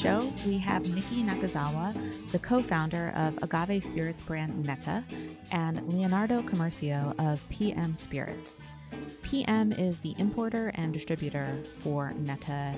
[0.00, 1.94] show, we have Nikki Nakazawa,
[2.32, 5.04] the co founder of Agave Spirits brand Neta,
[5.52, 8.66] and Leonardo Commercio of PM Spirits.
[9.20, 12.74] PM is the importer and distributor for Neta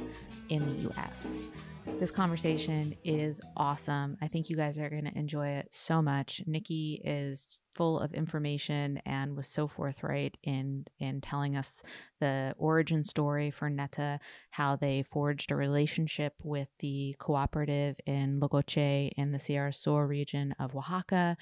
[0.49, 1.45] in the US.
[1.85, 4.17] This conversation is awesome.
[4.21, 6.43] I think you guys are going to enjoy it so much.
[6.47, 11.83] Nikki is full of information and was so forthright in in telling us
[12.21, 19.11] the origin story for Neta, how they forged a relationship with the cooperative in Logoche
[19.17, 21.37] in the Sierra Sur region of Oaxaca.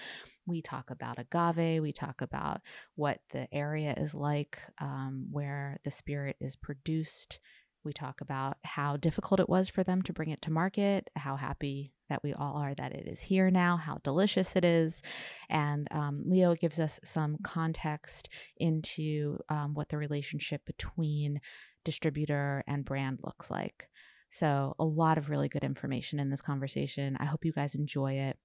[0.47, 1.83] We talk about agave.
[1.83, 2.61] We talk about
[2.97, 7.41] what the area is like um, where the spirit is produced
[7.84, 11.37] we talk about how difficult it was for them to bring it to market, how
[11.37, 15.00] happy that we all are that it is here now, how delicious it is.
[15.48, 21.41] And um, Leo gives us some context into um, what the relationship between
[21.84, 23.89] distributor and brand looks like.
[24.28, 27.17] So, a lot of really good information in this conversation.
[27.19, 28.36] I hope you guys enjoy it.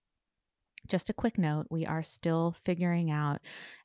[0.88, 3.40] Just a quick note we are still figuring out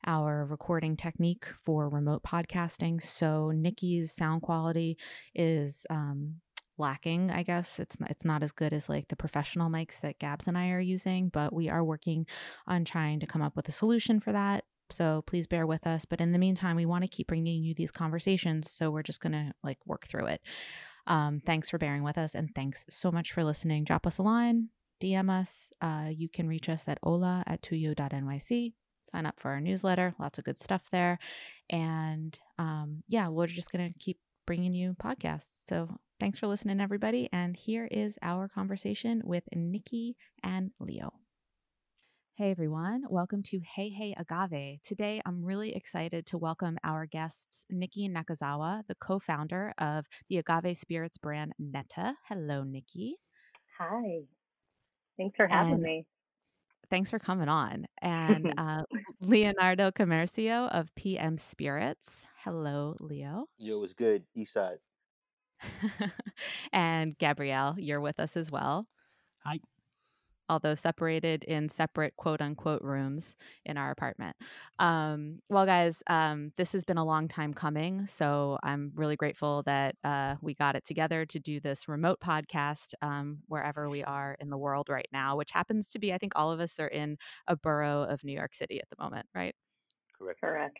[0.05, 3.01] our recording technique for remote podcasting.
[3.01, 4.97] So, Nikki's sound quality
[5.35, 6.35] is um,
[6.77, 7.79] lacking i guess.
[7.79, 10.69] It's not, it's not as good as like the professional mics that gabs and i
[10.69, 12.25] are using but we are working
[12.65, 16.05] on trying to come up with a solution for that so please bear with us.
[16.05, 19.21] But in the meantime we want to keep bringing you these conversations so we're just
[19.21, 20.41] going to like work through it.
[21.07, 23.83] Um, thanks for bearing with us and thanks so much for listening.
[23.83, 24.69] Drop us a line
[25.01, 25.71] DM us.
[25.81, 28.73] Uh, you can reach us at ola at tuyo.nyc.
[29.11, 30.13] Sign up for our newsletter.
[30.19, 31.17] Lots of good stuff there.
[31.69, 35.65] And um, yeah, we're just going to keep bringing you podcasts.
[35.65, 37.27] So thanks for listening, everybody.
[37.33, 41.13] And here is our conversation with Nikki and Leo.
[42.35, 44.81] Hey everyone, welcome to Hey Hey Agave.
[44.83, 50.37] Today I'm really excited to welcome our guests, Nikki Nakazawa, the co founder of the
[50.37, 52.15] Agave Spirits brand Neta.
[52.27, 53.17] Hello, Nikki.
[53.77, 54.21] Hi.
[55.21, 56.05] Thanks for having and me.
[56.89, 57.85] Thanks for coming on.
[58.01, 58.83] And uh,
[59.21, 62.25] Leonardo Commercio of PM Spirits.
[62.43, 63.45] Hello, Leo.
[63.59, 64.23] Yo, it's good.
[64.33, 64.79] East side.
[66.73, 68.87] and Gabrielle, you're with us as well.
[69.43, 69.59] Hi
[70.51, 73.35] although separated in separate quote unquote rooms
[73.65, 74.35] in our apartment.
[74.79, 78.05] Um, well, guys, um, this has been a long time coming.
[78.07, 82.93] So I'm really grateful that uh, we got it together to do this remote podcast
[83.01, 86.33] um, wherever we are in the world right now, which happens to be, I think
[86.35, 89.55] all of us are in a borough of New York City at the moment, right?
[90.17, 90.39] Correct.
[90.41, 90.79] Correct.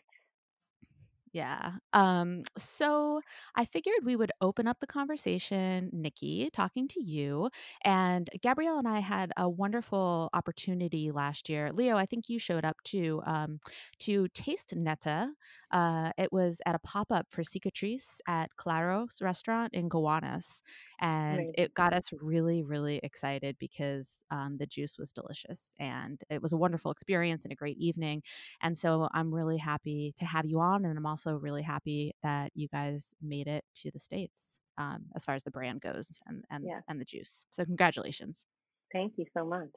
[1.32, 1.72] Yeah.
[1.94, 3.22] Um, so
[3.56, 7.48] I figured we would open up the conversation, Nikki, talking to you.
[7.84, 11.72] And Gabrielle and I had a wonderful opportunity last year.
[11.72, 13.60] Leo, I think you showed up too um,
[14.00, 15.30] to taste Neta.
[15.72, 20.62] Uh, it was at a pop up for Cicatrice at Claro's restaurant in Gowanus.
[21.00, 21.54] And right.
[21.56, 26.52] it got us really, really excited because um, the juice was delicious and it was
[26.52, 28.22] a wonderful experience and a great evening.
[28.60, 30.84] And so I'm really happy to have you on.
[30.84, 34.58] And I'm also really happy that you guys made it to the States.
[34.78, 36.80] Um, as far as the brand goes and and, yeah.
[36.88, 37.44] and the juice.
[37.50, 38.46] So congratulations.
[38.90, 39.68] Thank you so much.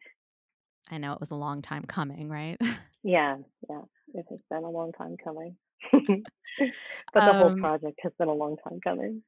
[0.90, 2.58] I know it was a long time coming, right?
[3.04, 3.36] Yeah,
[3.70, 3.82] yeah.
[4.14, 5.56] It has been a long time coming.
[5.92, 6.72] but
[7.14, 9.22] the um, whole project has been a long time coming.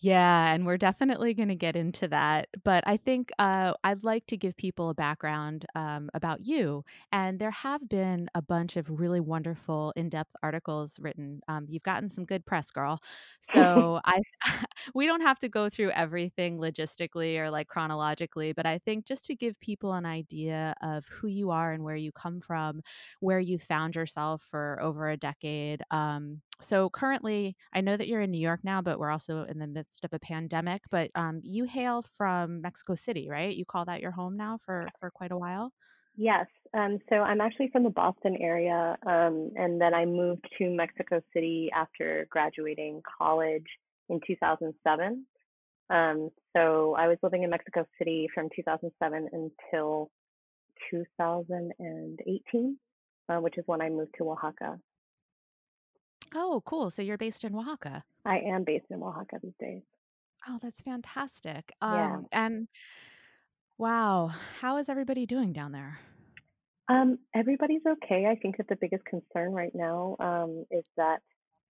[0.00, 2.48] Yeah, and we're definitely going to get into that.
[2.64, 6.84] But I think uh, I'd like to give people a background um, about you.
[7.12, 11.40] And there have been a bunch of really wonderful, in depth articles written.
[11.48, 13.00] Um, you've gotten some good press, girl.
[13.40, 14.20] So I,
[14.94, 19.24] we don't have to go through everything logistically or like chronologically, but I think just
[19.26, 22.80] to give people an idea of who you are and where you come from,
[23.20, 25.82] where you found yourself for over a decade.
[25.90, 29.58] Um, so currently, I know that you're in New York now, but we're also in
[29.58, 30.82] the midst of a pandemic.
[30.90, 33.54] But um, you hail from Mexico City, right?
[33.54, 35.72] You call that your home now for for quite a while.
[36.16, 36.46] Yes.
[36.74, 41.20] Um, so I'm actually from the Boston area, um, and then I moved to Mexico
[41.32, 43.66] City after graduating college
[44.08, 45.26] in 2007.
[45.90, 50.10] Um, so I was living in Mexico City from 2007 until
[50.90, 52.78] 2018,
[53.28, 54.78] uh, which is when I moved to Oaxaca.
[56.34, 56.90] Oh, cool.
[56.90, 58.04] So you're based in Oaxaca.
[58.24, 59.82] I am based in Oaxaca these days.
[60.48, 61.72] Oh, that's fantastic.
[61.82, 62.16] Yeah.
[62.16, 62.68] Um, and
[63.78, 64.30] wow,
[64.60, 65.98] how is everybody doing down there?
[66.88, 68.26] Um, everybody's okay.
[68.26, 71.20] I think that the biggest concern right now um, is that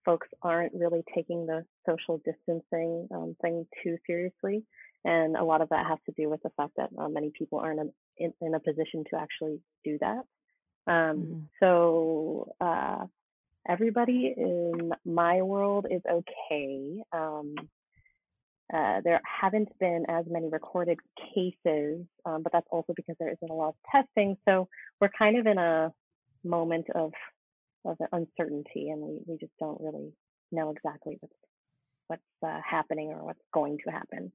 [0.03, 4.63] folks aren't really taking the social distancing um, thing too seriously.
[5.03, 7.59] and a lot of that has to do with the fact that uh, many people
[7.59, 7.79] aren't
[8.17, 10.23] in, in, a position to actually do that.
[10.87, 11.39] Um, mm-hmm.
[11.59, 13.05] So uh,
[13.67, 17.01] everybody in my world is okay.
[17.11, 17.55] Um,
[18.73, 20.97] uh, there haven't been as many recorded
[21.33, 24.37] cases, um, but that's also because there isn't a lot of testing.
[24.47, 24.67] So
[24.99, 25.93] we're kind of in a
[26.43, 27.11] moment of
[27.85, 30.11] of uncertainty, and we, we just don't really
[30.51, 31.35] know exactly what's
[32.07, 34.31] what's uh, happening or what's going to happen.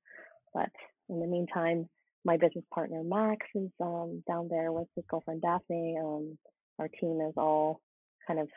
[0.55, 0.71] But
[1.09, 1.89] in the meantime,
[2.25, 5.99] my business partner Max is um, down there with his girlfriend Daphne.
[6.01, 6.39] Um,
[6.79, 7.81] our team is all
[8.27, 8.49] kind of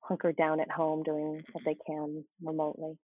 [0.00, 2.98] hunkered down at home doing what they can remotely.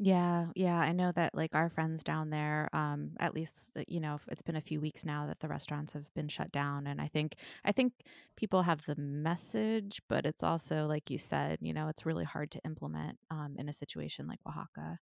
[0.00, 3.98] Yeah, yeah, I know that like our friends down there, um, at least uh, you
[3.98, 7.00] know it's been a few weeks now that the restaurants have been shut down, and
[7.00, 7.34] I think
[7.64, 7.94] I think
[8.36, 12.52] people have the message, but it's also like you said, you know, it's really hard
[12.52, 15.00] to implement um, in a situation like Oaxaca.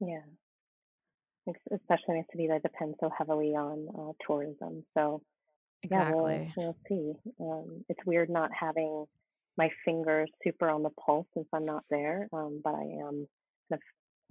[0.00, 0.20] Yeah,
[1.72, 4.84] especially in a city that depends so heavily on uh, tourism.
[4.94, 5.22] So
[5.82, 7.12] exactly, yeah, we'll, we'll see.
[7.40, 9.06] Um, it's weird not having
[9.58, 13.26] my fingers super on the pulse since I'm not there, um, but I am
[13.70, 13.80] kind of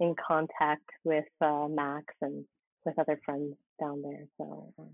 [0.00, 2.44] in contact with uh, Max and
[2.84, 4.26] with other friends down there.
[4.38, 4.90] So um,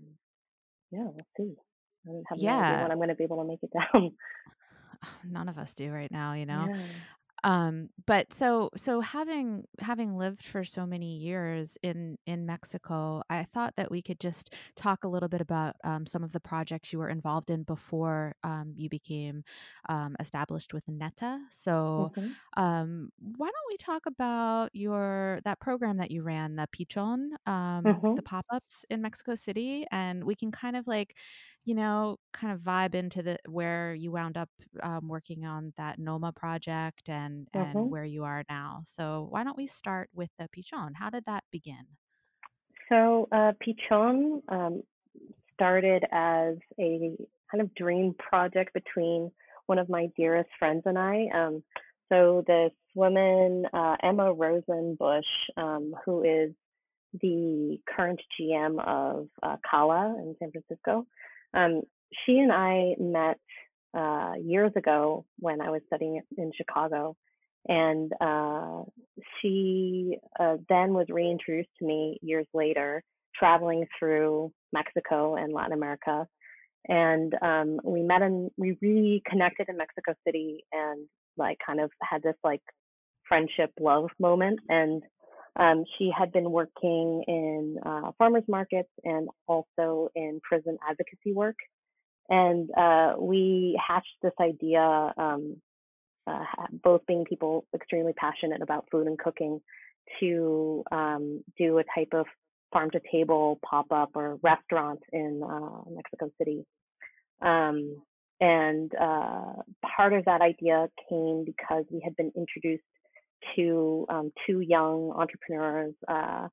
[0.91, 1.55] yeah, we'll see.
[2.07, 2.59] I don't have yeah.
[2.59, 4.11] no idea when I'm going to be able to make it down.
[5.29, 6.67] None of us do right now, you know.
[6.69, 6.81] Yeah
[7.43, 13.43] um but so so having having lived for so many years in in mexico i
[13.43, 16.93] thought that we could just talk a little bit about um, some of the projects
[16.93, 19.43] you were involved in before um, you became
[19.89, 22.11] um, established with neta so.
[22.55, 27.83] Um, why don't we talk about your that program that you ran the pichon um,
[27.83, 28.15] mm-hmm.
[28.15, 31.15] the pop-ups in mexico city and we can kind of like
[31.65, 34.49] you know, kind of vibe into the where you wound up
[34.81, 37.77] um, working on that Noma project and mm-hmm.
[37.77, 38.81] and where you are now.
[38.85, 40.91] So why don't we start with the Pichon?
[40.95, 41.85] How did that begin?
[42.89, 44.83] So uh, Pichon um,
[45.53, 47.15] started as a
[47.49, 49.31] kind of dream project between
[49.67, 51.27] one of my dearest friends and I.
[51.33, 51.63] Um,
[52.11, 55.23] so this woman, uh, Emma Rosenbush,
[55.55, 56.51] um, who is
[57.21, 61.05] the current GM of uh, Cala in San Francisco,
[61.53, 61.81] um,
[62.25, 63.37] she and I met
[63.97, 67.15] uh, years ago when I was studying in Chicago,
[67.67, 68.83] and uh,
[69.41, 73.03] she uh, then was reintroduced to me years later,
[73.35, 76.27] traveling through Mexico and Latin America.
[76.87, 81.07] And um, we met and we reconnected in Mexico City and
[81.37, 82.61] like kind of had this like
[83.27, 84.59] friendship love moment.
[84.67, 85.01] And
[85.55, 91.57] um, she had been working in uh, farmers markets and also in prison advocacy work.
[92.29, 95.57] And uh, we hatched this idea, um,
[96.25, 99.61] uh, both being people extremely passionate about food and cooking,
[100.19, 102.25] to um, do a type of
[102.71, 106.65] farm to table pop up or restaurant in uh, Mexico City.
[107.41, 108.01] Um,
[108.39, 109.61] and uh,
[109.95, 112.83] part of that idea came because we had been introduced
[113.55, 116.47] to um, two young entrepreneurs, uh,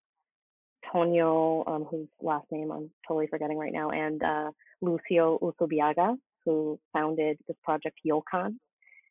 [0.92, 4.50] Tonio, um, whose last name I'm totally forgetting right now, and uh,
[4.80, 8.54] Lucio Usubiaga, who founded this project Yolcan.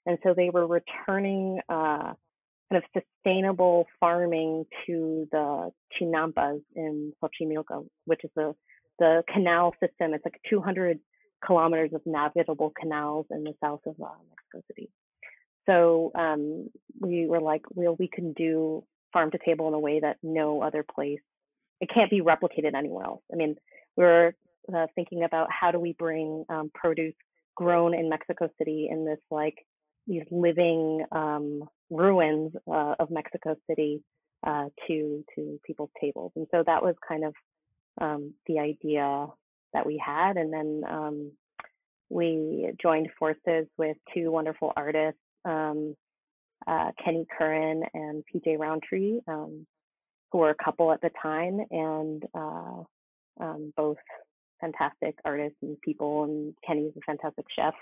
[0.05, 2.13] And so they were returning uh,
[2.71, 8.55] kind of sustainable farming to the Chinampas in Xochimilco, which is the,
[8.97, 10.13] the canal system.
[10.13, 10.99] It's like 200
[11.45, 14.89] kilometers of navigable canals in the south of uh, Mexico City.
[15.69, 18.83] So um, we were like, well, we can do
[19.13, 21.19] farm to table in a way that no other place,
[21.79, 23.21] it can't be replicated anywhere else.
[23.31, 23.55] I mean,
[23.95, 24.35] we are
[24.75, 27.13] uh, thinking about how do we bring um, produce
[27.55, 29.55] grown in Mexico City in this like
[30.07, 34.01] these living um, ruins uh, of Mexico City
[34.45, 37.33] uh, to to people's tables, and so that was kind of
[38.01, 39.27] um, the idea
[39.73, 41.31] that we had, and then um,
[42.09, 45.95] we joined forces with two wonderful artists um,
[46.67, 49.65] uh, Kenny Curran and PJ Roundtree, um,
[50.31, 52.83] who were a couple at the time, and uh,
[53.39, 53.97] um, both
[54.61, 56.23] fantastic artists and people.
[56.25, 57.73] And Kenny's a fantastic chef.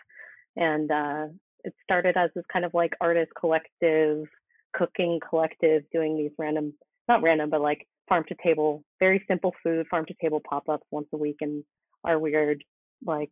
[0.55, 1.27] And uh,
[1.63, 4.25] it started as this kind of like artist collective,
[4.73, 6.73] cooking collective, doing these random,
[7.07, 10.85] not random, but like farm to table, very simple food, farm to table pop ups
[10.91, 11.63] once a week in
[12.03, 12.63] our weird,
[13.05, 13.31] like,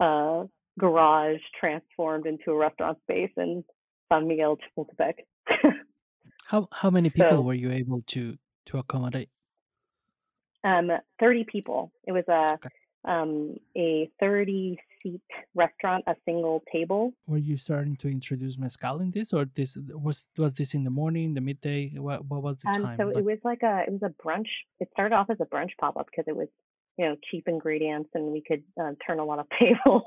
[0.00, 0.44] uh,
[0.78, 3.64] garage transformed into a restaurant space in
[4.12, 5.14] San Miguel Chapultepec.
[6.44, 9.30] how how many people so, were you able to to accommodate?
[10.64, 10.90] Um,
[11.20, 11.92] thirty people.
[12.06, 12.68] It was a okay.
[13.04, 15.22] um, a thirty seat
[15.54, 17.12] restaurant, a single table.
[17.26, 20.90] Were you starting to introduce mezcal in this, or this was was this in the
[20.90, 21.92] morning, the midday?
[21.96, 22.98] What what was the um, time?
[22.98, 24.48] So it was like a it was a brunch.
[24.80, 26.48] It started off as a brunch pop up because it was
[26.98, 30.02] you know cheap ingredients and we could uh, turn a lot of tables.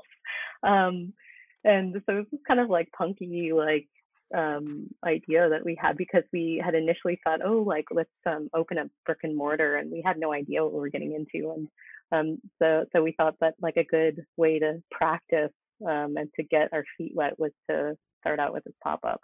[0.62, 1.12] Um,
[1.64, 3.88] and so it was kind of like punky like
[4.36, 8.78] um, idea that we had because we had initially thought, oh, like let's um, open
[8.78, 11.68] up brick and mortar, and we had no idea what we were getting into, and
[12.12, 15.52] um, so so we thought that like a good way to practice
[15.86, 19.20] um, and to get our feet wet was to start out with this pop up.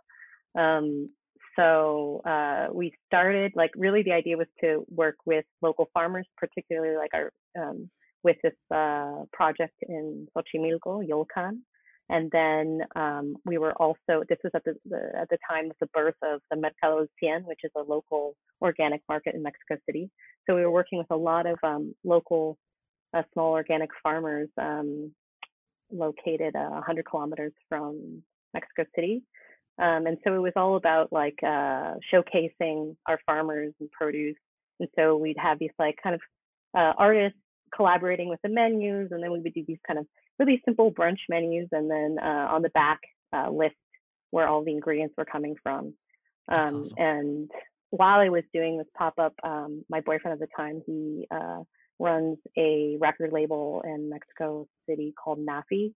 [0.58, 1.10] Um,
[1.56, 6.96] so uh, we started like really the idea was to work with local farmers, particularly
[6.96, 7.88] like our um,
[8.26, 11.58] with this uh, project in Xochimilco, Yolcan.
[12.08, 15.76] And then um, we were also, this was at the, the, at the time of
[15.80, 20.10] the birth of the Mercado Cien, which is a local organic market in Mexico City.
[20.44, 22.58] So we were working with a lot of um, local
[23.14, 25.12] uh, small organic farmers um,
[25.92, 28.22] located uh, 100 kilometers from
[28.54, 29.22] Mexico City.
[29.78, 34.36] Um, and so it was all about like uh, showcasing our farmers and produce.
[34.80, 36.20] And so we'd have these like kind of
[36.76, 37.38] uh, artists
[37.74, 40.06] collaborating with the menus, and then we would do these kind of
[40.38, 43.00] really simple brunch menus, and then uh, on the back
[43.32, 43.74] uh, list
[44.30, 45.94] where all the ingredients were coming from.
[46.54, 46.92] Um, awesome.
[46.98, 47.50] And
[47.90, 51.62] while I was doing this pop up, um, my boyfriend at the time he uh,
[51.98, 55.92] runs a record label in Mexico City called NAAFI,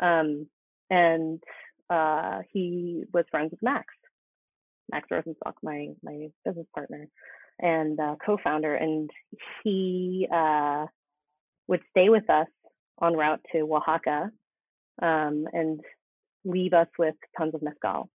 [0.00, 0.46] um,
[0.90, 1.42] and
[1.90, 3.86] uh, he was friends with Max,
[4.90, 7.08] Max Rosenstock, my my business partner
[7.62, 9.10] and uh, co-founder, and
[9.62, 10.86] he uh,
[11.72, 12.46] would stay with us
[13.02, 14.30] en route to Oaxaca
[15.00, 15.80] um, and
[16.44, 18.10] leave us with tons of mezcal.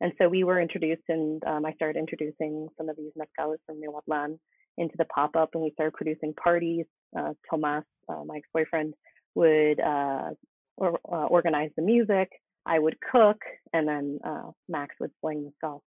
[0.00, 3.76] And so we were introduced, and um, I started introducing some of these mezcales from
[3.82, 4.38] Miahuatlán
[4.78, 6.86] into the pop up, and we started producing parties.
[7.16, 8.94] Uh, Tomas, uh, my ex boyfriend,
[9.34, 10.30] would uh,
[10.78, 12.30] or, uh, organize the music.
[12.64, 13.36] I would cook,
[13.74, 15.82] and then uh, Max would sling mezcal.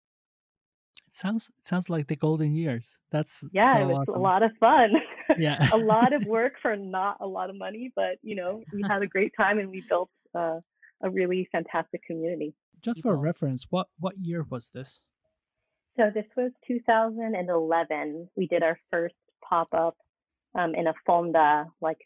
[1.08, 3.00] It sounds it sounds like the golden years.
[3.12, 4.16] That's yeah, so it was awesome.
[4.16, 4.90] a lot of fun.
[5.38, 8.84] Yeah, a lot of work for not a lot of money, but you know we
[8.88, 10.60] had a great time and we built uh,
[11.04, 12.54] a really fantastic community.
[12.82, 15.04] Just for reference, what what year was this?
[15.98, 18.30] So this was 2011.
[18.36, 19.16] We did our first
[19.48, 19.98] pop up
[20.56, 21.98] um, in a fonda, like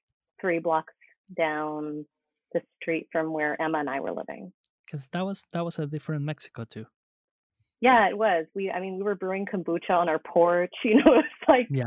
[0.42, 0.94] three blocks
[1.38, 2.06] down
[2.54, 4.52] the street from where Emma and I were living.
[4.86, 6.86] Because that was that was a different Mexico too.
[7.82, 8.46] Yeah, it was.
[8.56, 10.74] We, I mean, we were brewing kombucha on our porch.
[10.84, 11.86] You know, it's like yeah.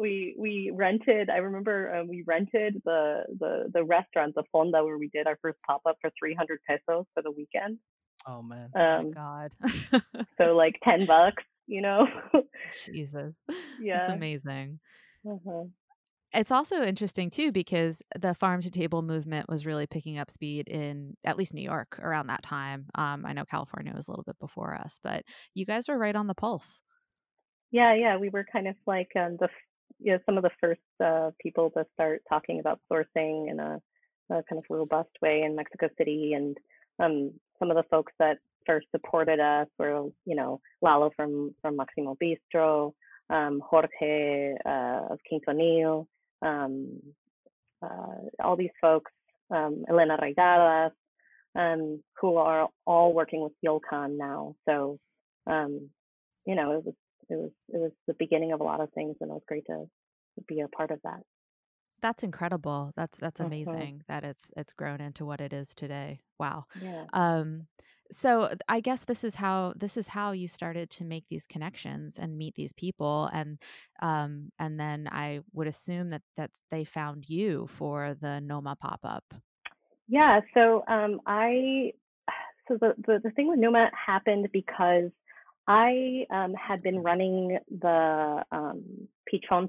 [0.00, 1.30] We we rented.
[1.30, 5.38] I remember um, we rented the the the restaurant, the Fonda, where we did our
[5.42, 7.78] first pop up for 300 pesos for the weekend.
[8.26, 8.70] Oh man.
[8.74, 9.54] Um, oh God.
[10.38, 12.06] so like 10 bucks, you know.
[12.84, 13.34] Jesus.
[13.82, 14.00] Yeah.
[14.00, 14.78] It's amazing.
[15.26, 15.64] Uh-huh.
[16.34, 20.68] It's also interesting too because the farm to table movement was really picking up speed
[20.68, 22.88] in at least New York around that time.
[22.94, 26.14] Um, I know California was a little bit before us, but you guys were right
[26.14, 26.82] on the pulse.
[27.70, 29.48] Yeah, yeah, we were kind of like um, the
[29.98, 33.80] you know some of the first uh, people to start talking about sourcing in a,
[34.30, 36.56] a, kind of robust way in Mexico City, and
[36.98, 41.76] um, some of the folks that first supported us were you know Lalo from from
[41.76, 42.92] Maximo Bistro,
[43.30, 46.06] um, Jorge uh, of Quintonil,
[46.42, 47.00] um,
[47.82, 49.12] uh, all these folks,
[49.50, 50.92] um, Elena Reygadas,
[51.54, 54.54] um, who are all working with Yolcan now.
[54.68, 54.98] So,
[55.46, 55.90] um,
[56.46, 56.94] you know, it was
[57.30, 59.66] it was it was the beginning of a lot of things, and it was great
[59.66, 59.86] to,
[60.48, 61.22] be a part of that.
[62.02, 62.92] That's incredible.
[62.96, 63.46] That's that's Mhm.
[63.46, 66.22] amazing that it's it's grown into what it is today.
[66.38, 66.64] Wow.
[66.74, 67.06] Yeah.
[67.12, 67.66] Um
[68.12, 72.18] so I guess this is how this is how you started to make these connections
[72.18, 73.58] and meet these people and
[74.00, 79.24] um and then I would assume that that's they found you for the Noma pop-up.
[80.08, 80.40] Yeah.
[80.54, 81.92] So um, I
[82.68, 85.10] so the, the the thing with Noma happened because
[85.70, 88.82] I um, had been running the um,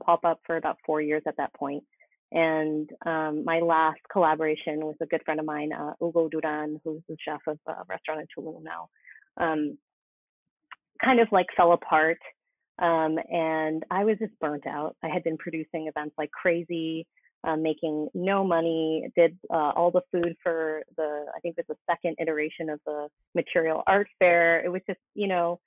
[0.04, 1.84] pop up for about four years at that point,
[2.32, 7.16] and um, my last collaboration with a good friend of mine, uh, Duran, who's the
[7.24, 8.90] chef of a restaurant in Tulum now,
[9.38, 9.78] um,
[11.06, 12.18] kind of like fell apart.
[12.80, 14.96] Um, and I was just burnt out.
[15.04, 17.06] I had been producing events like crazy,
[17.44, 21.78] uh, making no money, did uh, all the food for the, I think it was
[21.78, 24.66] the second iteration of the material art fair.
[24.66, 25.60] It was just, you know,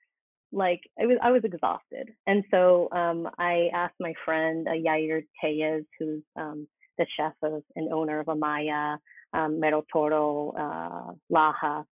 [0.51, 5.23] like I was I was exhausted, and so um, I asked my friend uh, Jair
[5.41, 8.97] Tellez, who's um, the chef of and owner of Amaya,
[9.33, 11.85] um, Mero Toro, uh, Laja.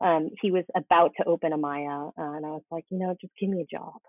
[0.00, 3.32] Um, he was about to open Amaya, uh, and I was like, you know, just
[3.38, 4.00] give me a job.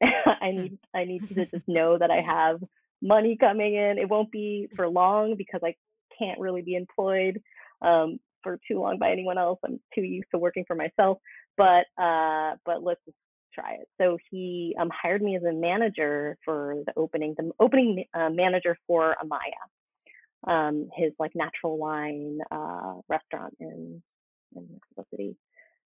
[0.02, 2.62] I need I need to just know that I have
[3.02, 3.98] money coming in.
[3.98, 5.74] It won't be for long because I
[6.18, 7.40] can't really be employed.
[7.82, 9.58] um, for too long by anyone else.
[9.64, 11.18] I'm too used to working for myself,
[11.56, 13.16] but uh, but let's just
[13.54, 13.88] try it.
[13.98, 18.76] So he um, hired me as a manager for the opening, the opening uh, manager
[18.86, 24.02] for Amaya, um, his like natural wine uh, restaurant in
[24.56, 25.36] in Mexico City.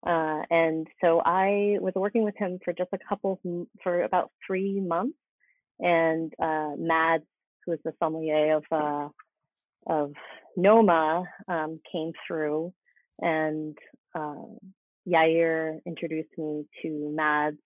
[0.06, 4.30] Uh, and so I was working with him for just a couple of, for about
[4.46, 5.16] three months.
[5.80, 7.24] And uh, Mads,
[7.64, 9.08] who is the sommelier of uh,
[9.86, 10.12] of
[10.56, 12.72] Noma, um, came through,
[13.20, 13.76] and
[14.14, 14.34] uh,
[15.08, 17.58] Jair introduced me to Mads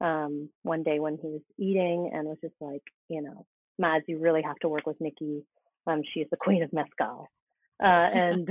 [0.00, 3.46] um, one day when he was eating, and was just like, you know,
[3.78, 5.44] Mads, you really have to work with Nikki.
[5.86, 7.28] Um, she's the queen of mezcal,
[7.82, 8.48] uh, and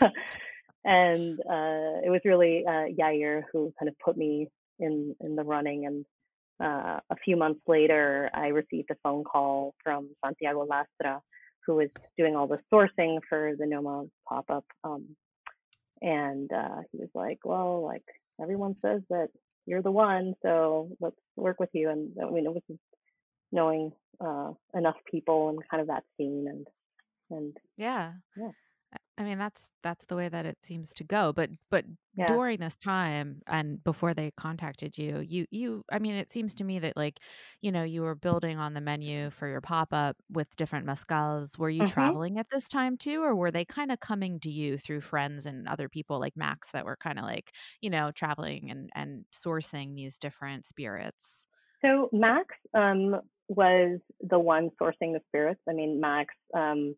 [0.84, 5.44] and uh, it was really uh, Jair who kind of put me in in the
[5.44, 5.86] running.
[5.86, 6.04] And
[6.60, 11.20] uh, a few months later, I received a phone call from Santiago Lastra,
[11.66, 14.64] who was doing all the sourcing for the Noma pop up.
[14.84, 15.16] Um,
[16.04, 18.04] and uh, he was like, "Well, like
[18.40, 19.28] everyone says that
[19.66, 22.80] you're the one, so let's work with you." And I mean, it was just
[23.50, 26.66] knowing uh, enough people and kind of that scene and
[27.30, 28.50] and yeah yeah
[29.16, 31.32] I mean that's that's the way that it seems to go.
[31.32, 31.84] But but
[32.16, 36.52] yeah during this time and before they contacted you, you you I mean it seems
[36.54, 37.20] to me that like,
[37.60, 41.56] you know, you were building on the menu for your pop-up with different mezcals.
[41.58, 44.50] Were you hmm traveling at this time too or were they kind of coming to
[44.50, 48.10] you through friends and other people like Max that were kind of like, you know,
[48.12, 51.46] traveling and and sourcing these different spirits?
[51.82, 56.94] so max um was the one sourcing the spirits i mean max um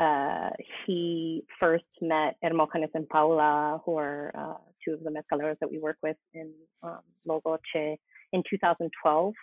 [0.00, 0.50] uh,
[0.86, 5.78] he first met Hermógenes and Paula, who are uh, two of the mezcaleros that we
[5.78, 6.50] work with in
[6.82, 7.96] um, Logoche
[8.32, 9.34] in 2012,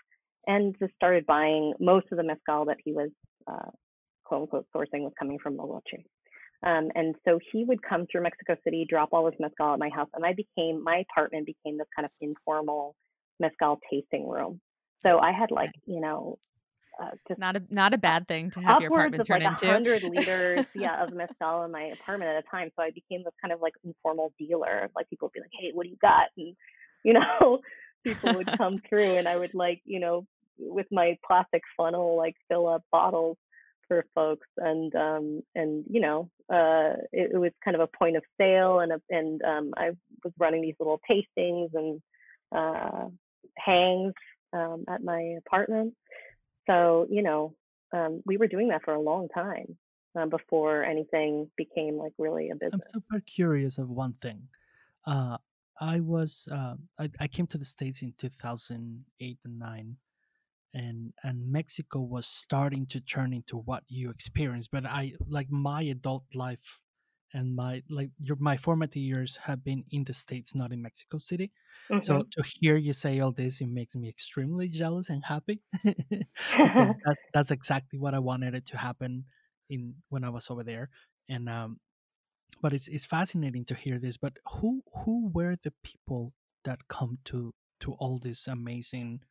[0.47, 3.09] and just started buying most of the mezcal that he was
[3.47, 3.69] uh,
[4.23, 6.03] quote unquote sourcing was coming from Logoche.
[6.61, 9.89] Um, and so he would come through Mexico City, drop all his mezcal at my
[9.89, 12.95] house, and I became my apartment became this kind of informal
[13.39, 14.59] mezcal tasting room.
[15.01, 16.37] So I had like you know
[16.99, 19.43] uh, just Not a not a bad thing to have your upwards apartment of turn
[19.43, 19.67] like a into.
[19.73, 22.69] hundred liters, yeah, of mezcal in my apartment at a time.
[22.75, 24.89] So I became this kind of like informal dealer.
[24.95, 26.55] Like people would be like, "Hey, what do you got?" And
[27.03, 27.59] you know,
[28.03, 30.25] people would come through, and I would like, you know,
[30.57, 33.37] with my plastic funnel, like fill up bottles
[33.87, 38.17] for folks, and um, and you know, uh, it, it was kind of a point
[38.17, 39.91] of sale, and a, and um, I
[40.23, 42.01] was running these little tastings and
[42.53, 43.07] uh,
[43.57, 44.13] hangs
[44.51, 45.93] um, at my apartment
[46.69, 47.55] so, you know,
[47.93, 49.77] um, we were doing that for a long time
[50.15, 52.81] um, before anything became like really a business.
[52.93, 54.47] I'm super curious of one thing.
[55.05, 55.37] Uh,
[55.81, 59.95] I was uh, I, I came to the states in 2008 and nine,
[60.73, 64.69] and and Mexico was starting to turn into what you experienced.
[64.71, 66.81] But I like my adult life
[67.33, 71.17] and my like your my formative years have been in the states, not in Mexico
[71.19, 71.51] City.
[71.89, 75.61] hmm So to hear you say all this, it makes me extremely jealous and happy
[76.63, 79.25] because that's that's exactly what I wanted it to happen
[79.69, 80.89] in when I was over there.
[81.29, 81.79] And um,
[82.61, 84.17] but it's it's fascinating to hear this.
[84.17, 89.23] But who who were the people that come to to all these amazing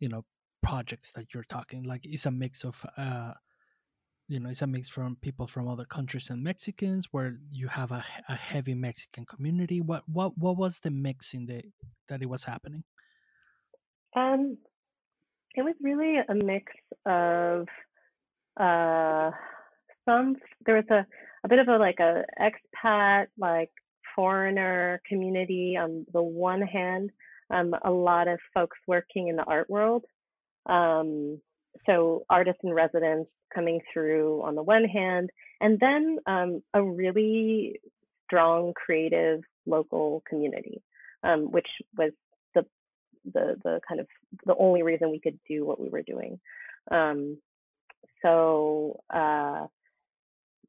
[0.00, 0.24] you know
[0.62, 1.82] projects that you're talking?
[1.84, 3.34] Like it's a mix of uh
[4.28, 7.90] you know it's a mix from people from other countries and Mexicans where you have
[7.92, 9.80] a, a heavy Mexican community.
[9.80, 11.62] What what what was the mix in the
[12.08, 12.84] that it was happening?
[14.16, 14.58] um,
[15.54, 16.72] it was really a mix
[17.06, 17.66] of
[18.60, 19.30] uh,
[20.04, 20.36] some.
[20.66, 21.06] There was a
[21.44, 23.70] a bit of a like a expat like
[24.14, 27.10] foreigner community on the one hand,
[27.50, 30.04] um, a lot of folks working in the art world.
[30.66, 31.40] Um,
[31.86, 37.80] so artists in residence coming through on the one hand, and then um, a really
[38.26, 40.82] strong creative local community,
[41.22, 42.12] um, which was
[42.54, 42.64] the
[43.32, 44.06] the the kind of
[44.46, 46.38] the only reason we could do what we were doing.
[46.90, 47.38] Um,
[48.22, 49.66] so uh,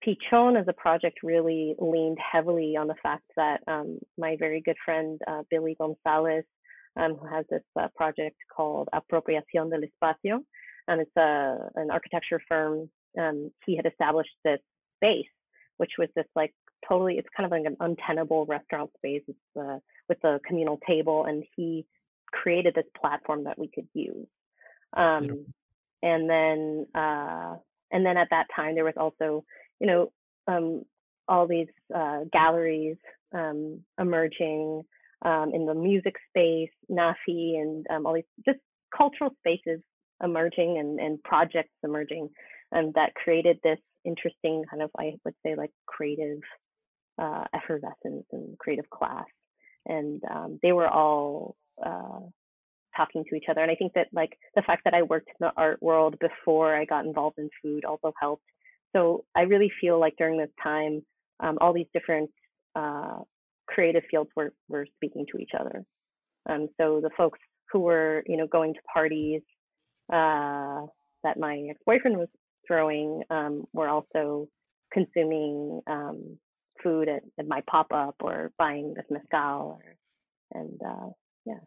[0.05, 4.77] Pichon as a project really leaned heavily on the fact that um, my very good
[4.85, 6.45] friend uh, Billy Gonzalez,
[6.95, 10.39] um, who has this uh, project called Apropiación del Espacio,
[10.89, 12.89] and it's a an architecture firm.
[13.17, 14.59] Um, he had established this
[14.97, 15.29] space,
[15.77, 16.53] which was this like
[16.87, 19.21] totally, it's kind of like an untenable restaurant space.
[19.27, 19.77] It's uh,
[20.09, 21.85] with a communal table, and he
[22.31, 24.27] created this platform that we could use.
[24.95, 25.45] Um,
[26.01, 27.55] and then uh,
[27.91, 29.45] and then at that time there was also
[29.79, 30.11] you know
[30.47, 30.83] um,
[31.27, 32.97] all these uh, galleries
[33.33, 34.83] um, emerging
[35.23, 38.59] um, in the music space, NAAFI, and um, all these just
[38.95, 39.81] cultural spaces
[40.23, 42.29] emerging and, and projects emerging
[42.75, 46.39] um, that created this interesting kind of I would say like creative
[47.17, 49.25] uh, effervescence and creative class,
[49.85, 51.55] and um, they were all
[51.85, 52.19] uh,
[52.95, 53.61] talking to each other.
[53.61, 56.75] And I think that like the fact that I worked in the art world before
[56.75, 58.43] I got involved in food also helped.
[58.95, 61.01] So I really feel like during this time,
[61.39, 62.29] um, all these different
[62.75, 63.19] uh,
[63.67, 65.83] creative fields were were speaking to each other.
[66.49, 67.39] Um, so the folks
[67.71, 69.41] who were you know going to parties
[70.11, 70.85] uh,
[71.23, 72.29] that my ex-boyfriend was
[72.67, 74.47] throwing um, were also
[74.91, 76.37] consuming um,
[76.81, 79.95] food at, at my pop-up or buying this mezcal or,
[80.53, 81.09] and uh,
[81.45, 81.59] yeah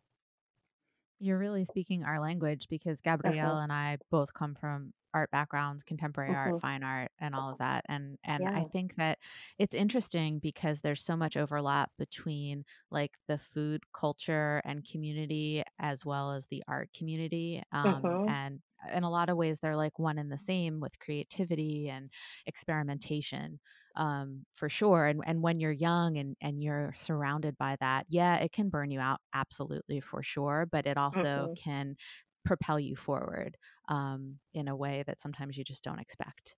[1.23, 3.63] you're really speaking our language because Gabrielle uh-huh.
[3.63, 6.59] and I both come from art backgrounds, contemporary art, mm-hmm.
[6.59, 7.85] fine art, and all of that.
[7.89, 8.57] And and yeah.
[8.57, 9.19] I think that
[9.59, 16.05] it's interesting because there's so much overlap between like the food culture and community as
[16.05, 17.63] well as the art community.
[17.73, 18.29] Um, mm-hmm.
[18.29, 18.61] And
[18.93, 22.11] in a lot of ways, they're like one and the same with creativity and
[22.47, 23.61] experimentation
[23.97, 25.07] um, for sure.
[25.07, 28.91] And and when you're young and and you're surrounded by that, yeah, it can burn
[28.91, 30.67] you out absolutely for sure.
[30.71, 31.53] But it also mm-hmm.
[31.55, 31.97] can
[32.45, 33.57] propel you forward
[33.89, 36.55] um, in a way that sometimes you just don't expect.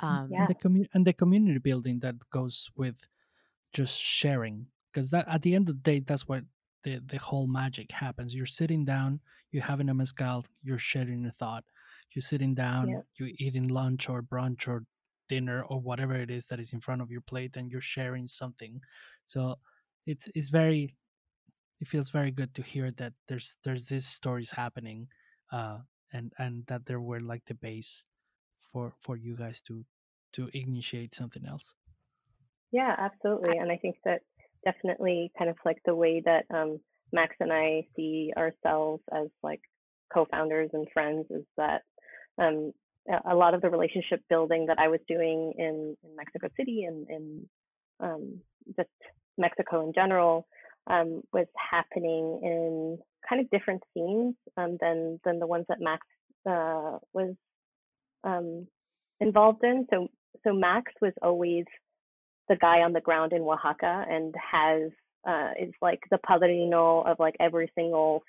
[0.00, 0.40] Um, yeah.
[0.40, 3.00] and the community and the community building that goes with
[3.72, 6.44] just sharing, because that at the end of the day, that's what
[6.84, 8.34] the the whole magic happens.
[8.34, 9.20] You're sitting down,
[9.50, 11.64] you're having a mezcal, you're sharing a thought.
[12.14, 13.00] You're sitting down, yeah.
[13.18, 14.84] you're eating lunch or brunch or
[15.30, 18.26] dinner or whatever it is that is in front of your plate and you're sharing
[18.26, 18.80] something
[19.26, 19.54] so
[20.04, 20.92] it's it's very
[21.80, 25.08] it feels very good to hear that there's there's these stories happening
[25.52, 25.78] uh
[26.12, 28.04] and and that there were like the base
[28.60, 29.84] for for you guys to
[30.32, 31.74] to initiate something else.
[32.72, 34.20] Yeah absolutely and i think that
[34.64, 36.78] definitely kind of like the way that um
[37.12, 39.60] max and i see ourselves as like
[40.12, 41.82] co-founders and friends is that
[42.38, 42.72] um
[43.26, 47.08] a lot of the relationship building that I was doing in, in Mexico City and
[47.08, 47.48] in
[47.98, 48.40] um,
[48.76, 48.88] just
[49.38, 50.46] Mexico in general
[50.86, 56.06] um, was happening in kind of different scenes um, than than the ones that Max
[56.48, 57.34] uh, was
[58.24, 58.66] um,
[59.20, 59.86] involved in.
[59.90, 60.08] So
[60.44, 61.64] so Max was always
[62.48, 64.90] the guy on the ground in Oaxaca and has
[65.26, 68.22] uh, is like the padrino of like every single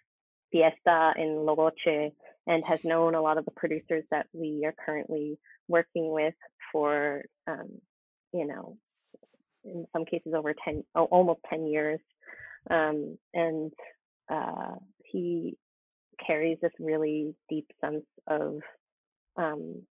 [0.51, 2.11] fiesta in Logoche
[2.47, 5.37] and has known a lot of the producers that we are currently
[5.67, 6.33] working with
[6.71, 7.69] for, um,
[8.33, 8.77] you know,
[9.63, 11.99] in some cases over 10, almost 10 years.
[12.69, 13.71] Um, and
[14.29, 15.57] uh, he
[16.25, 18.59] carries this really deep sense of
[19.37, 19.83] um,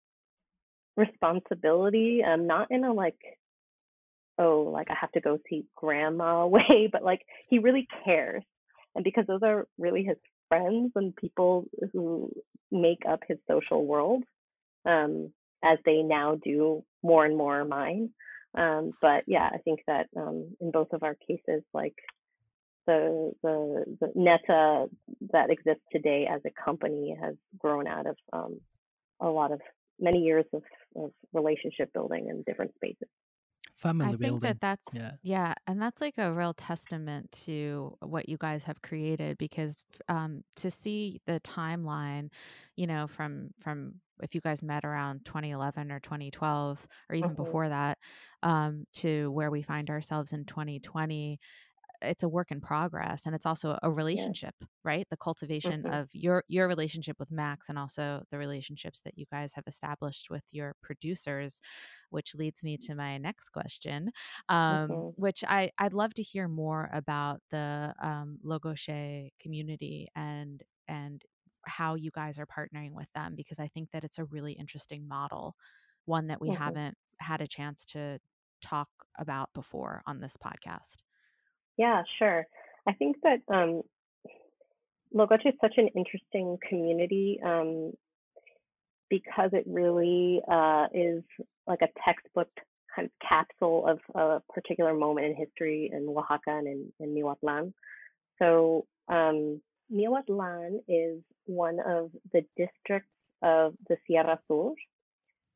[0.96, 3.18] responsibility, um, not in a like,
[4.38, 8.42] oh, like I have to go see grandma way, but like he really cares.
[8.94, 10.16] And because those are really his
[10.48, 12.32] friends and people who
[12.70, 14.24] make up his social world,
[14.84, 18.10] um, as they now do more and more mine.
[18.54, 21.94] Um, but yeah, I think that um, in both of our cases, like
[22.88, 24.86] the, the the Neta
[25.32, 28.60] that exists today as a company has grown out of um,
[29.20, 29.60] a lot of
[30.00, 30.62] many years of,
[30.96, 33.08] of relationship building in different spaces
[33.78, 34.30] family I building.
[34.30, 35.12] think that that's yeah.
[35.22, 40.42] yeah, and that's like a real testament to what you guys have created because um,
[40.56, 42.30] to see the timeline,
[42.76, 47.42] you know, from from if you guys met around 2011 or 2012 or even mm-hmm.
[47.42, 47.98] before that
[48.42, 51.38] um, to where we find ourselves in 2020
[52.02, 54.66] it's a work in progress and it's also a relationship yeah.
[54.84, 55.92] right the cultivation mm-hmm.
[55.92, 60.30] of your your relationship with max and also the relationships that you guys have established
[60.30, 61.60] with your producers
[62.10, 64.10] which leads me to my next question
[64.48, 65.08] um, mm-hmm.
[65.16, 71.22] which i i'd love to hear more about the um, logoche community and and
[71.66, 75.06] how you guys are partnering with them because i think that it's a really interesting
[75.06, 75.54] model
[76.04, 76.62] one that we mm-hmm.
[76.62, 78.18] haven't had a chance to
[78.62, 81.02] talk about before on this podcast
[81.78, 82.46] yeah, sure.
[82.86, 83.82] I think that um,
[85.46, 87.92] is such an interesting community um,
[89.08, 91.22] because it really uh, is
[91.66, 92.50] like a textbook
[92.94, 97.72] kind of capsule of a particular moment in history in Oaxaca and in, in.
[98.38, 99.60] So um,
[100.88, 103.10] is one of the districts
[103.42, 104.72] of the Sierra Sur.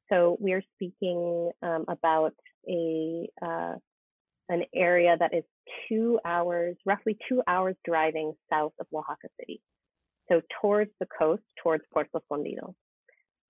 [0.09, 2.35] So we are speaking um, about
[2.69, 3.75] a uh,
[4.53, 5.45] an area that is
[5.89, 9.63] two hours, roughly two hours driving south of Oaxaca City.
[10.29, 12.75] So towards the coast, towards Puerto Escondido.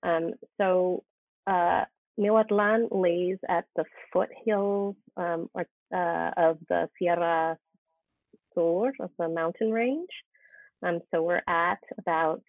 [0.02, 1.02] Um, so
[1.46, 1.84] uh,
[2.16, 7.56] lays at the foothills um, or, uh, of the Sierra
[8.54, 10.10] Sur, of the mountain range.
[10.84, 12.42] Um, so we're at about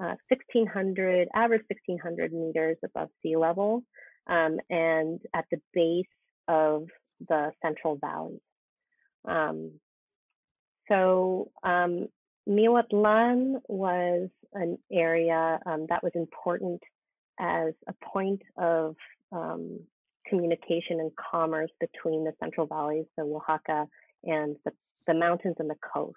[0.00, 3.82] uh, 1600, average 1600 meters above sea level.
[4.28, 6.06] Um, and at the base
[6.48, 6.88] of
[7.28, 8.40] the Central Valley.
[9.24, 9.72] Um,
[10.88, 12.08] so um,
[12.48, 16.80] Miahuatlán was an area um, that was important
[17.38, 18.94] as a point of
[19.32, 19.80] um,
[20.28, 23.86] communication and commerce between the Central Valleys, the Oaxaca,
[24.24, 24.72] and the,
[25.06, 26.16] the mountains and the coast.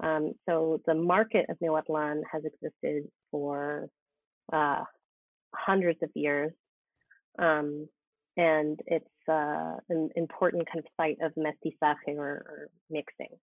[0.00, 3.88] Um, so the market of Miahuatlán has existed for
[4.52, 4.84] uh,
[5.54, 6.52] hundreds of years.
[7.38, 7.88] Um,
[8.36, 13.36] and it's uh, an important kind of site of mestizaje or, or mixing.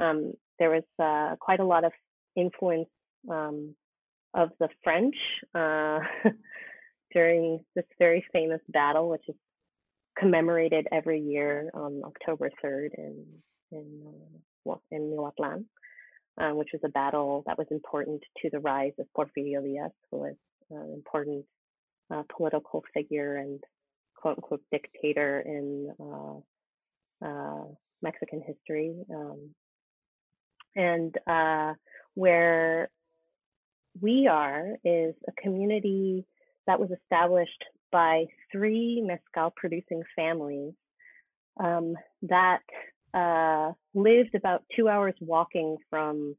[0.00, 1.92] Um, there was uh, quite a lot of
[2.36, 2.88] influence
[3.28, 3.74] um,
[4.34, 5.16] of the French
[5.54, 5.98] uh,
[7.12, 9.34] during this very famous battle, which is
[10.18, 13.24] commemorated every year on October 3rd in
[13.70, 14.02] in
[14.66, 15.64] uh, in Miahuatlán,
[16.40, 20.18] uh, which was a battle that was important to the rise of Porfirio Diaz, who
[20.18, 20.34] was
[20.70, 21.44] an important
[22.10, 23.60] uh, political figure and
[24.20, 27.64] quote unquote dictator in uh, uh,
[28.02, 28.94] Mexican history.
[29.12, 29.50] Um,
[30.76, 31.74] and uh,
[32.14, 32.88] where
[34.00, 36.24] we are is a community
[36.66, 40.74] that was established by three mezcal producing families
[41.58, 42.60] um, that
[43.14, 46.36] uh, lived about two hours walking from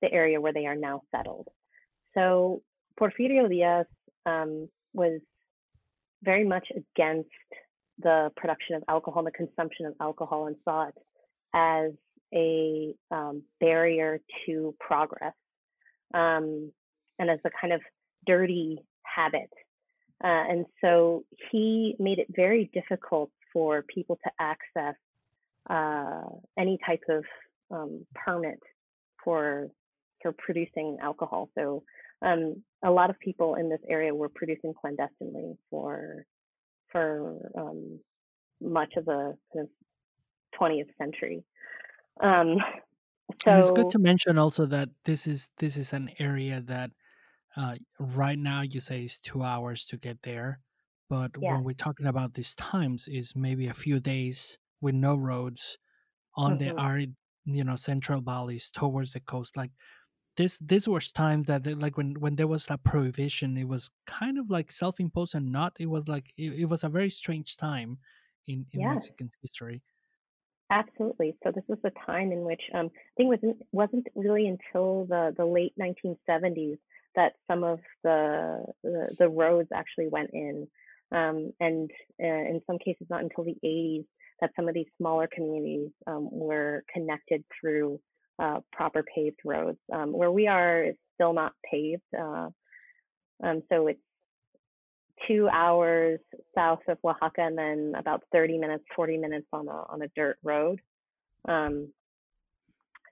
[0.00, 1.48] the area where they are now settled.
[2.14, 2.62] So
[2.98, 3.86] Porfirio Diaz
[4.24, 5.20] um, was
[6.24, 7.28] very much against
[8.02, 10.94] the production of alcohol and the consumption of alcohol and saw it
[11.54, 11.92] as
[12.34, 15.34] a um, barrier to progress
[16.12, 16.72] um,
[17.18, 17.80] and as a kind of
[18.26, 19.50] dirty habit.
[20.22, 24.96] Uh, and so he made it very difficult for people to access
[25.70, 26.24] uh,
[26.58, 27.24] any type of
[27.70, 28.60] um, permit
[29.22, 29.68] for
[30.22, 31.50] for producing alcohol.
[31.54, 31.82] So
[32.24, 36.24] um, a lot of people in this area were producing clandestinely for
[36.90, 37.98] for um,
[38.60, 41.44] much of the kind of 20th century.
[42.22, 42.58] Um,
[43.44, 46.90] so and it's good to mention also that this is this is an area that
[47.56, 50.60] uh, right now you say is two hours to get there,
[51.08, 51.52] but yeah.
[51.52, 55.78] when we're talking about these times, is maybe a few days with no roads
[56.36, 56.76] on mm-hmm.
[56.76, 59.56] the arid, you know, central valleys towards the coast.
[59.56, 59.70] Like
[60.36, 63.90] this, this was times that they, like when when there was that prohibition, it was
[64.06, 65.76] kind of like self-imposed and not.
[65.78, 67.98] It was like it, it was a very strange time
[68.46, 68.92] in in yeah.
[68.92, 69.82] Mexican history.
[70.70, 71.36] Absolutely.
[71.44, 75.06] So this was a time in which um, I think it wasn't wasn't really until
[75.06, 76.78] the the late 1970s
[77.16, 80.66] that some of the the, the roads actually went in,
[81.12, 81.90] um, and
[82.22, 84.06] uh, in some cases not until the 80s
[84.40, 88.00] that some of these smaller communities um, were connected through
[88.38, 89.78] uh, proper paved roads.
[89.92, 92.48] Um, where we are is still not paved, uh,
[93.42, 94.00] um, so it's
[95.28, 96.20] two hours
[96.54, 100.38] south of Oaxaca and then about 30 minutes, 40 minutes on a on a dirt
[100.42, 100.80] road.
[101.48, 101.88] Um,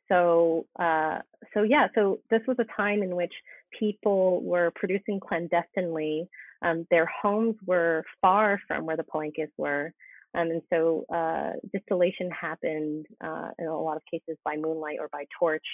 [0.08, 1.18] so uh,
[1.54, 3.32] so yeah, so this was a time in which
[3.78, 6.28] people were producing clandestinely.
[6.62, 9.92] Um, their homes were far from where the palenques were.
[10.34, 15.08] Um, and so uh, distillation happened uh, in a lot of cases by moonlight or
[15.12, 15.66] by torch.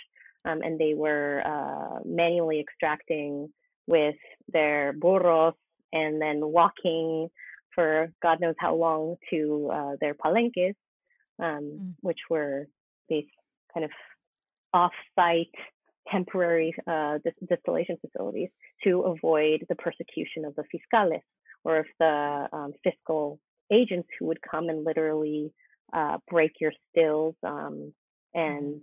[0.45, 3.49] Um, and they were uh, manually extracting
[3.87, 4.17] with
[4.53, 5.55] their burros
[5.93, 7.29] and then walking
[7.75, 10.75] for God knows how long to uh, their palenques,
[11.39, 11.95] um, mm.
[12.01, 12.67] which were
[13.09, 13.27] these
[13.73, 13.91] kind of
[14.73, 15.55] off-site
[16.11, 17.19] temporary uh,
[17.49, 18.49] distillation facilities
[18.85, 21.21] to avoid the persecution of the fiscales
[21.65, 23.39] or of the um, fiscal
[23.71, 25.53] agents who would come and literally
[25.93, 27.93] uh, break your stills um,
[28.35, 28.79] and mm-hmm.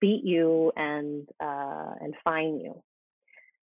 [0.00, 2.82] beat you and uh, and fine you.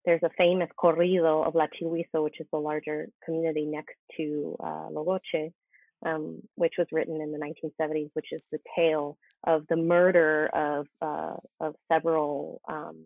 [0.04, 4.88] There's a famous corrido of La Chihuizo, which is the larger community next to uh,
[4.90, 5.52] Logoche,
[6.04, 10.86] um, which was written in the 1970s, which is the tale of the murder of
[11.00, 13.04] uh, of several um,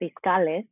[0.00, 0.66] fiscales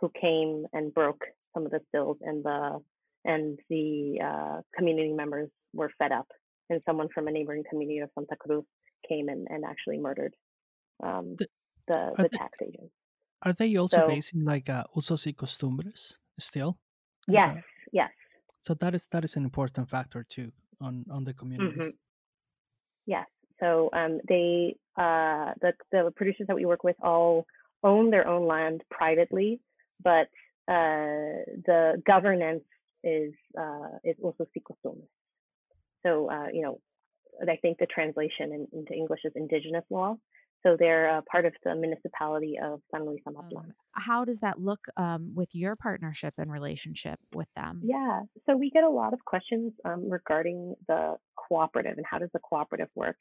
[0.00, 2.80] who came and broke some of the stills, and the
[3.24, 6.28] and the uh, community members were fed up,
[6.68, 8.64] and someone from a neighboring community of Santa Cruz
[9.08, 10.34] came and, and actually murdered
[11.02, 11.46] um, the
[11.88, 12.92] the, the tax agents.
[13.42, 16.78] Are they also so, based in like uh, usos y costumbres still?
[17.26, 17.56] Yes,
[17.92, 18.10] yes.
[18.58, 21.78] So that is that is an important factor too on on the communities.
[21.78, 21.90] Mm-hmm.
[23.06, 23.26] Yes.
[23.60, 27.46] So um, they uh, the the producers that we work with all
[27.82, 29.60] own their own land privately,
[30.02, 30.28] but
[30.68, 32.64] uh, the governance
[33.04, 34.92] is uh, is also y.
[36.04, 36.80] So uh, you know,
[37.48, 40.16] I think the translation in, into English is indigenous law.
[40.62, 43.64] So they're uh, part of the municipality of San Luis Amatlan.
[43.64, 47.80] Um, how does that look um, with your partnership and relationship with them?
[47.82, 52.28] Yeah, so we get a lot of questions um, regarding the cooperative and how does
[52.34, 53.16] the cooperative work.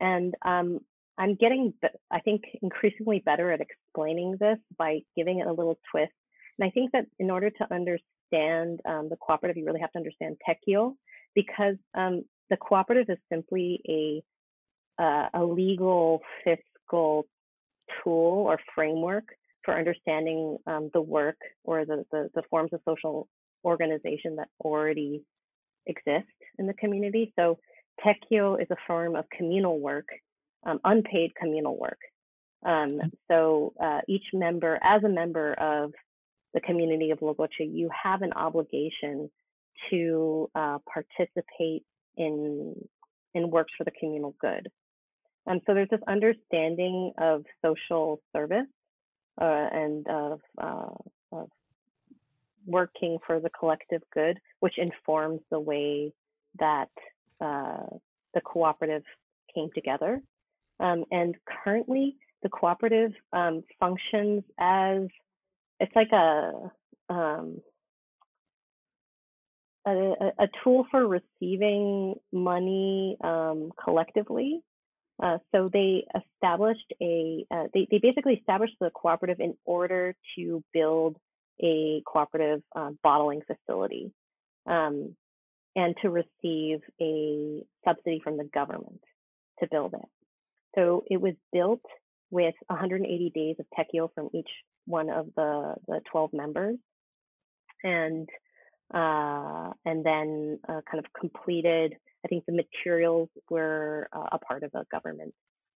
[0.00, 0.78] And um,
[1.18, 1.74] I'm getting,
[2.12, 6.12] I think, increasingly better at explaining this by giving it a little twist.
[6.58, 8.02] And I think that in order to understand
[8.84, 10.94] um, the cooperative, you really have to understand Tequio
[11.34, 14.22] because um, the cooperative is simply a
[15.02, 17.26] uh, a legal fiscal
[18.02, 19.24] tool or framework
[19.64, 23.28] for understanding um, the work or the, the, the forms of social
[23.64, 25.22] organization that already
[25.86, 27.32] exist in the community.
[27.36, 27.58] So
[28.04, 30.06] Tequio is a form of communal work,
[30.64, 31.98] um, unpaid communal work.
[32.64, 35.92] Um, so uh, each member, as a member of
[36.54, 39.30] the community of Logoche, you have an obligation
[39.90, 41.84] to uh, participate
[42.16, 42.74] in
[43.34, 44.70] in works for the communal good.
[45.46, 48.66] And so there's this understanding of social service
[49.40, 50.94] uh, and of, uh,
[51.32, 51.48] of
[52.66, 56.12] working for the collective good, which informs the way
[56.58, 56.88] that
[57.40, 57.86] uh,
[58.32, 59.02] the cooperative
[59.54, 60.22] came together.
[60.80, 65.02] Um, and currently, the cooperative um, functions as
[65.84, 66.70] it's like a,
[67.08, 67.60] um,
[69.86, 69.92] a,
[70.38, 74.62] a tool for receiving money um, collectively
[75.22, 80.62] uh, so they established a, uh, they, they basically established the cooperative in order to
[80.72, 81.16] build
[81.62, 84.12] a cooperative uh, bottling facility
[84.66, 85.14] um,
[85.76, 89.00] and to receive a subsidy from the government
[89.60, 90.08] to build it.
[90.74, 91.82] So it was built
[92.30, 94.50] with 180 days of Tequio from each
[94.86, 96.76] one of the, the 12 members.
[97.82, 98.28] And
[98.92, 101.94] uh, and then uh, kind of completed
[102.24, 105.34] I think the materials were uh, a part of a government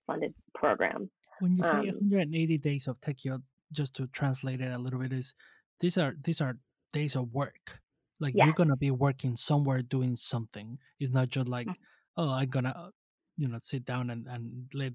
[0.06, 1.10] funded program.
[1.40, 3.42] When you say um, 180 days of Tequio,
[3.72, 5.34] just to translate it a little bit, is
[5.80, 6.56] these are these are
[6.92, 7.80] days of work.
[8.20, 8.44] Like yeah.
[8.44, 10.78] you're gonna be working somewhere doing something.
[11.00, 12.22] It's not just like, mm-hmm.
[12.22, 12.90] oh, I'm gonna, uh,
[13.36, 14.92] you know, sit down and and let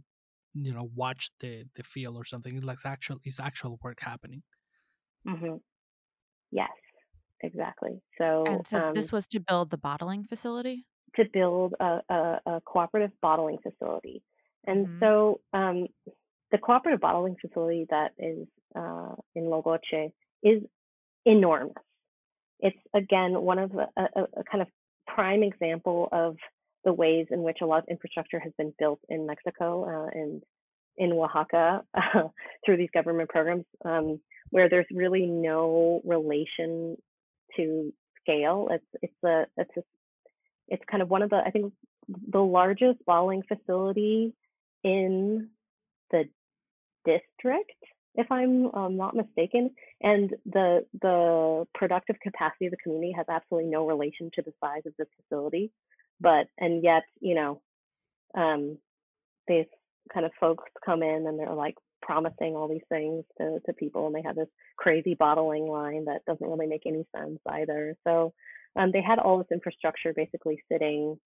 [0.53, 2.55] you know watch the the field or something.
[2.55, 4.43] It's like actual it's actual work happening.
[5.27, 5.55] Mm-hmm.
[6.51, 6.69] Yes,
[7.41, 8.01] exactly.
[8.17, 10.85] So and so um, this was to build the bottling facility
[11.15, 14.21] to build a, a, a cooperative bottling facility.
[14.65, 14.99] And mm-hmm.
[14.99, 15.87] so um,
[16.51, 20.11] the cooperative bottling facility that is uh, in Logoche
[20.43, 20.63] is
[21.25, 21.73] enormous.
[22.59, 24.67] It's again one of a, a, a, kind of
[25.07, 26.35] prime example of
[26.83, 30.41] the ways in which a lot of infrastructure has been built in Mexico uh, and
[30.97, 32.23] in Oaxaca uh,
[32.65, 36.97] through these government programs, um, where there's really no relation
[37.55, 38.67] to scale.
[38.71, 39.81] It's it's a it's a
[40.71, 41.73] it's kind of one of the, I think,
[42.07, 44.33] the largest bottling facility
[44.83, 45.49] in
[46.11, 46.23] the
[47.05, 47.71] district,
[48.15, 49.71] if I'm um, not mistaken.
[50.01, 54.83] And the the productive capacity of the community has absolutely no relation to the size
[54.85, 55.71] of this facility.
[56.21, 57.61] But and yet, you know,
[58.35, 58.77] um,
[59.47, 59.65] these
[60.13, 64.07] kind of folks come in and they're like promising all these things to, to people
[64.07, 67.95] and they have this crazy bottling line that doesn't really make any sense either.
[68.05, 68.33] So
[68.75, 71.17] um, they had all this infrastructure basically sitting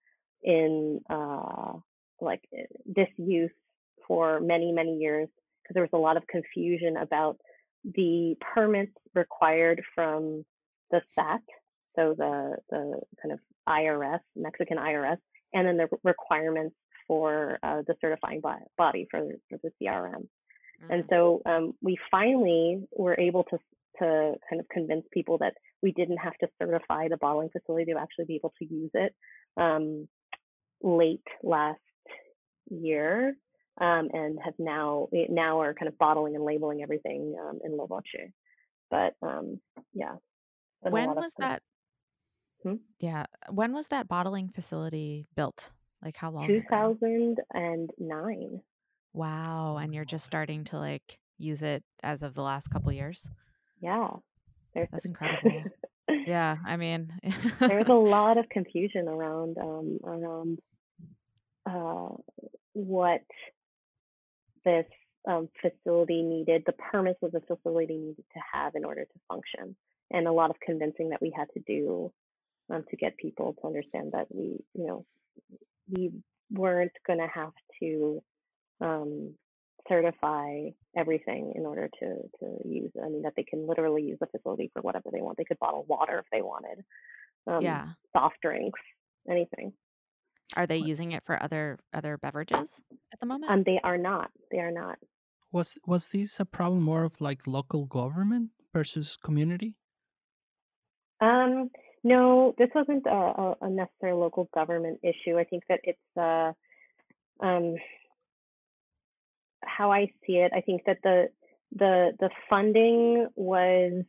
[0.43, 1.73] in uh,
[2.21, 3.51] like eh, disuse
[4.07, 5.27] for many, many years
[5.63, 7.37] because there was a lot of confusion about
[7.83, 10.45] the permits required from
[10.91, 11.41] the SAT,
[11.95, 15.17] so the, the kind of IRS, Mexican IRS,
[15.53, 16.75] and then the requirements
[17.07, 20.27] for uh, the certifying body for, for the CRM.
[20.83, 20.91] Mm-hmm.
[20.91, 21.09] And mm.
[21.09, 23.57] so um, we finally were able to
[23.99, 27.97] to kind of convince people that we didn't have to certify the bottling facility to
[27.97, 29.15] actually be able to use it
[29.55, 30.07] um,
[30.81, 31.79] late last
[32.69, 33.37] year
[33.79, 38.31] um, and have now now are kind of bottling and labeling everything um, in Logoche.
[38.91, 39.59] But um,
[39.93, 40.15] yeah.
[40.81, 41.61] When was that?
[42.65, 42.75] Hmm?
[42.99, 43.25] Yeah.
[43.49, 45.71] When was that bottling facility built?
[46.03, 46.47] Like how long?
[46.47, 48.61] 2009.
[49.13, 49.77] Wow.
[49.77, 53.29] And you're just starting to like use it as of the last couple years?
[53.81, 54.09] Yeah.
[54.73, 55.63] There's That's incredible.
[56.25, 57.13] yeah, I mean,
[57.59, 60.59] there's a lot of confusion around um, around
[61.65, 62.09] uh,
[62.73, 63.21] what
[64.65, 64.85] this
[65.27, 69.75] um, facility needed, the permits of the facility needed to have in order to function,
[70.11, 72.11] and a lot of convincing that we had to do
[72.69, 75.05] um, to get people to understand that we, you know,
[75.89, 76.11] we
[76.51, 78.21] weren't going to have to
[78.81, 79.33] um,
[79.87, 82.91] certify everything in order to to use.
[83.03, 85.37] I mean, that they can literally use the facility for whatever they want.
[85.37, 86.83] They could bottle water if they wanted.
[87.47, 87.89] Um, yeah.
[88.13, 88.79] Soft drinks,
[89.29, 89.73] anything.
[90.55, 92.81] Are they using it for other other beverages
[93.13, 93.51] at the moment?
[93.51, 94.29] Um, they are not.
[94.51, 94.97] They are not.
[95.51, 99.75] Was was this a problem more of like local government versus community?
[101.21, 101.69] Um,
[102.05, 105.39] no, this wasn't a, a, necessary local government issue.
[105.39, 106.51] I think that it's uh,
[107.43, 107.77] um,
[109.63, 110.51] how I see it.
[110.55, 111.29] I think that the
[111.75, 114.03] the the funding was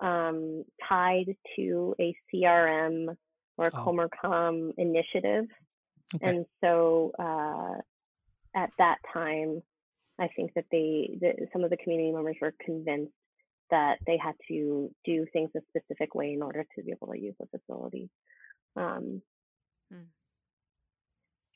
[0.00, 3.16] um, tied to a CRM
[3.58, 5.46] or a Oh, COMERCAM initiative,
[6.14, 6.28] okay.
[6.28, 7.80] and so uh,
[8.54, 9.60] at that time,
[10.20, 13.12] I think that they that some of the community members were convinced
[13.70, 17.18] that they had to do things a specific way in order to be able to
[17.18, 18.08] use the facility.
[18.76, 19.22] Um,
[19.92, 20.04] Hmm.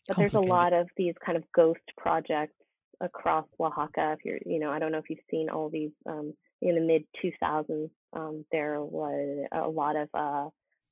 [0.09, 2.57] but there's a lot of these kind of ghost projects
[3.01, 4.17] across Oaxaca.
[4.19, 6.81] If you're, you know, I don't know if you've seen all these um, in the
[6.81, 7.91] mid 2000s.
[8.13, 10.49] Um, there was a lot of uh,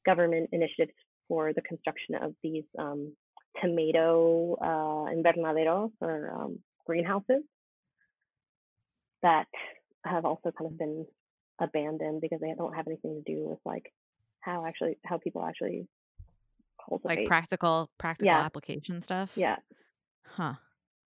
[0.06, 0.92] government initiatives
[1.28, 3.12] for the construction of these um,
[3.60, 7.42] tomato uh, invernaderos or um, greenhouses
[9.22, 9.46] that
[10.04, 11.06] have also kind of been
[11.60, 13.92] abandoned because they don't have anything to do with like
[14.40, 15.86] how actually how people actually
[16.88, 17.18] cultivate.
[17.18, 19.32] Like practical practical Yeah, application stuff?
[19.36, 19.56] yeah.
[20.24, 20.54] Huh.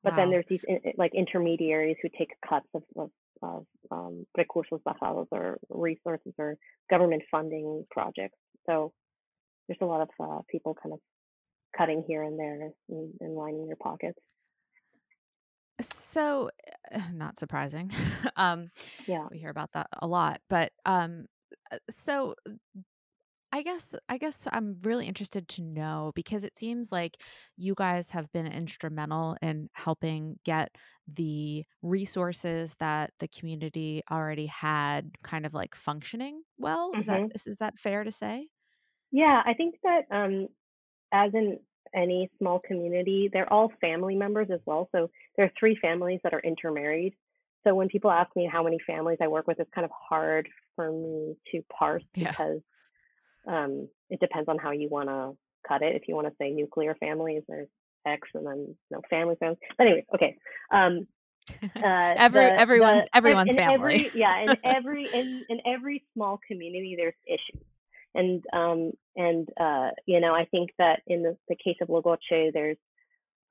[0.03, 0.61] But then there's these
[0.97, 3.11] like intermediaries who take cuts of, of,
[3.43, 6.57] of um, recursos bajados or resources or
[6.89, 8.39] government funding projects.
[8.67, 8.93] So
[9.67, 11.01] there's a lot of uh, people kind of
[11.77, 14.19] cutting here and there and, and lining their pockets.
[16.17, 16.51] So,
[16.93, 17.91] uh, not surprising.
[18.37, 18.71] um,
[19.07, 19.29] Yeah.
[19.31, 21.27] we hear about that a lot, but um,
[21.71, 22.35] uh, so
[23.53, 27.23] I guess I guess I'm really interested to know because it seems like
[27.57, 30.75] you guys have been instrumental in helping get
[31.07, 36.97] the resources that the community already had kind of like functioning well.
[36.99, 38.49] Is that is, is that fair to say?
[39.13, 40.49] Yeah, I think that um,
[41.13, 41.61] as in
[41.95, 44.89] any small community, they're all family members as well.
[44.93, 47.15] So there are three families that are intermarried.
[47.67, 50.49] So when people ask me how many families I work with, it's kind of hard
[50.77, 52.31] for me to parse Yeah.
[52.31, 52.61] because
[53.47, 55.97] um, it depends on how you want to cut it.
[55.97, 57.69] If you want to say nuclear families, there's
[58.07, 59.59] X, and then no family families.
[59.77, 60.37] But anyway, okay.
[60.73, 61.07] Um,
[61.63, 64.11] uh, Every the everyone the ev- everyone's family.
[64.11, 67.63] every yeah in every in in every small community there's issues
[68.17, 72.53] and um and uh you know I think that in the, the case of Logoche
[72.53, 72.79] there's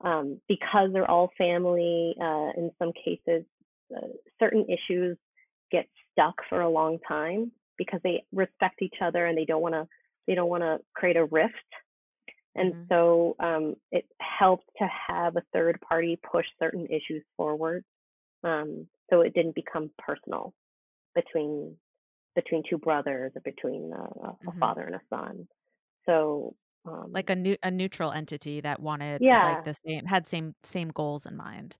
[0.04, 3.44] um because they're all family uh in some cases
[3.96, 4.08] uh,
[4.40, 5.16] certain issues
[5.72, 9.74] get stuck for a long time because they respect each other and they don't want
[9.74, 9.88] to
[10.26, 11.54] they don't want to create a rift
[12.56, 12.88] and Mhm.
[12.88, 17.84] so um, it helped to have a third party push certain issues forward
[18.44, 20.52] um, so it didn't become personal
[21.14, 21.76] between
[22.36, 24.60] between two brothers or between uh, a Mhm.
[24.60, 25.48] father and a son
[26.06, 30.26] so um, Like a new a neutral entity that wanted yeah like the same had
[30.28, 31.76] same same goals in mind.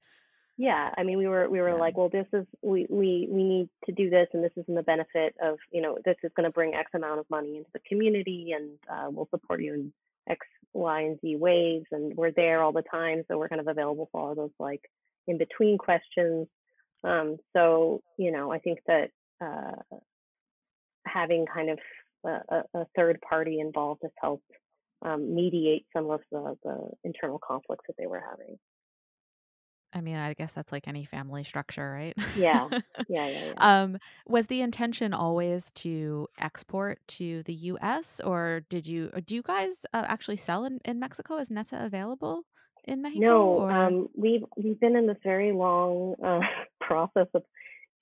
[0.58, 1.84] yeah i mean we were we were Yeah.
[1.84, 4.74] like well this is we we we need to do this and this is in
[4.74, 7.70] the benefit of you know this is going to bring x amount of money into
[7.72, 9.92] the community and uh, we'll support you in
[10.28, 10.40] x
[10.72, 14.08] y and z ways and we're there all the time so we're kind of available
[14.10, 14.84] for all those like
[15.30, 16.48] in between questions
[17.04, 19.10] um, so you know i think that
[19.46, 19.76] uh,
[21.06, 21.78] having kind of
[22.24, 24.50] a, a third party involved has helped
[25.02, 28.58] um, mediate some of the, the internal conflicts that they were having
[29.96, 32.14] I mean, I guess that's like any family structure, right?
[32.36, 32.68] yeah
[33.08, 38.20] yeah yeah yeah um, was the intention always to export to the U.S.
[38.22, 41.38] or did you or do you guys uh, actually sell in, in Mexico?
[41.38, 42.42] Is Neta available
[42.84, 46.40] in Mexico No, um, we've we've been in this very long uh,
[46.80, 47.42] process of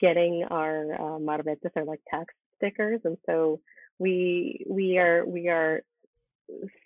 [0.01, 3.61] getting our uh, marbetes or like tax stickers, and so
[3.99, 5.83] we we are we are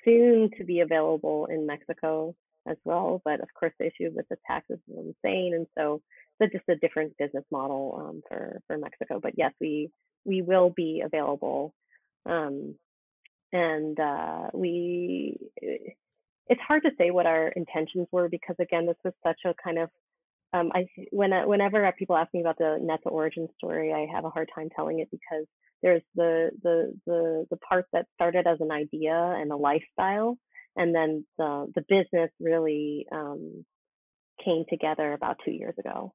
[0.04, 2.34] soon to be available in Mexico
[2.66, 3.20] as well.
[3.24, 6.02] But of course, the issue with the taxes is insane, and so
[6.40, 9.20] it's just a different business model um, for for Mexico.
[9.20, 9.90] But yes, we
[10.24, 11.74] we will be available,
[12.26, 12.74] um,
[13.52, 15.38] and uh, we
[16.48, 19.78] it's hard to say what our intentions were because again, this was such a kind
[19.78, 19.90] of
[20.52, 24.24] um, I when I- whenever people ask me about the Neta origin story, I have
[24.24, 25.46] a hard time telling it because
[25.82, 30.38] there's the the the the part that started as an idea and a lifestyle,
[30.76, 33.64] and then the the business really um,
[34.44, 36.12] came together about two years ago.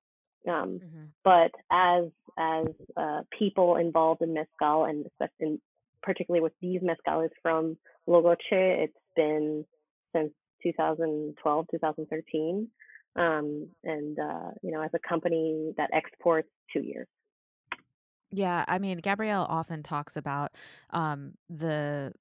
[0.48, 1.14] Um, Mhm.
[1.24, 2.06] but as
[2.38, 2.68] as
[2.98, 5.62] uh, people involved in mezcal and especially in,
[6.02, 7.78] particularly with these mezcales from
[8.08, 9.66] Logoche, it's been
[10.16, 12.70] since 2012 2013
[13.16, 17.08] um, and uh, you know as a company that exports two years
[18.32, 20.52] Yeah, I mean, Gabrielle often talks about
[20.90, 22.14] um, the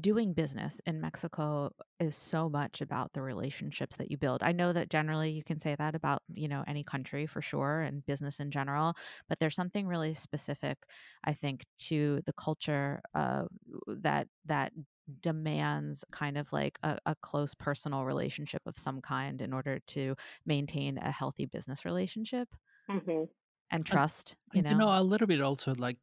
[0.00, 4.42] doing business in Mexico is so much about the relationships that you build.
[4.42, 7.80] I know that generally you can say that about, you know, any country for sure
[7.80, 8.94] and business in general,
[9.28, 10.78] but there's something really specific
[11.24, 13.44] I think to the culture uh,
[13.86, 14.72] that that
[15.20, 20.16] demands kind of like a, a close personal relationship of some kind in order to
[20.46, 22.48] maintain a healthy business relationship
[22.88, 23.24] hmm
[23.70, 24.76] and trust, you and you know.
[24.76, 25.98] know, a little bit also like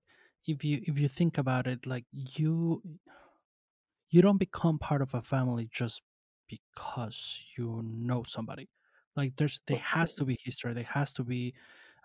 [0.47, 2.81] if you if you think about it, like you
[4.09, 6.01] you don't become part of a family just
[6.47, 8.69] because you know somebody.
[9.15, 11.55] Like there's there has to be history, there has to be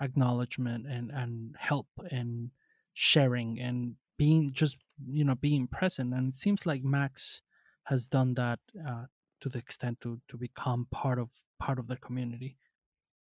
[0.00, 2.50] acknowledgement and and help and
[2.94, 4.78] sharing and being just
[5.08, 6.14] you know being present.
[6.14, 7.42] And it seems like Max
[7.84, 9.06] has done that uh,
[9.40, 12.58] to the extent to to become part of part of the community.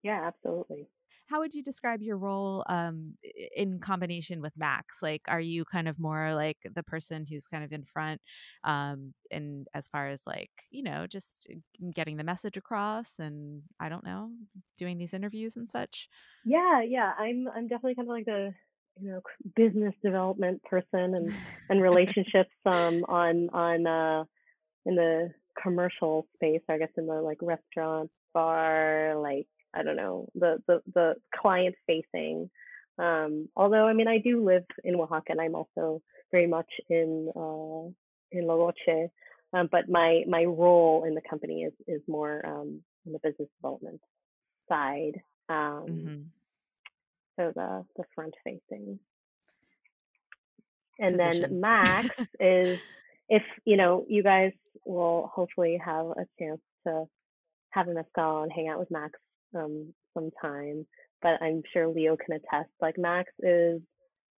[0.02, 0.88] Yeah, absolutely.
[1.26, 3.16] How would you describe your role um,
[3.54, 5.02] in combination with Max?
[5.02, 8.22] Like, are you kind of more like the person who's kind of in front,
[8.64, 11.46] um, and as far as like you know, just
[11.94, 14.30] getting the message across, and I don't know,
[14.78, 16.08] doing these interviews and such?
[16.44, 17.12] Yeah, yeah.
[17.18, 18.54] I'm I'm definitely kind of like the
[19.00, 19.20] you know
[19.56, 21.34] business development person and
[21.68, 24.24] and relationships um on on uh
[24.86, 25.30] in the
[25.62, 30.80] commercial space, I guess in the like restaurant, bar, like I don't know, the the
[30.94, 32.50] the client facing.
[32.98, 37.30] Um, although I mean I do live in Oaxaca and I'm also very much in
[37.36, 37.90] uh
[38.32, 39.08] in Logoche.
[39.52, 43.48] Um, but my my role in the company is is more um on the business
[43.60, 44.00] development
[44.68, 45.20] side.
[45.48, 46.22] Um, hmm
[47.38, 48.98] so the the front facing.
[50.98, 52.08] And then Max
[52.40, 52.78] is
[53.28, 54.52] if you know you guys
[54.84, 57.04] will hopefully have a chance to
[57.70, 59.18] have a mezcal and hang out with Max
[59.54, 60.86] um sometime.
[61.22, 62.70] But I'm sure Leo can attest.
[62.80, 63.80] Like Max is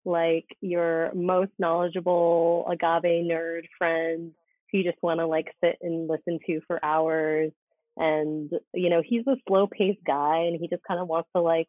[0.04, 4.32] like your most knowledgeable agave nerd friend
[4.70, 7.52] who you just want to like sit and listen to for hours.
[7.96, 11.42] And you know he's a slow paced guy, and he just kind of wants to
[11.42, 11.68] like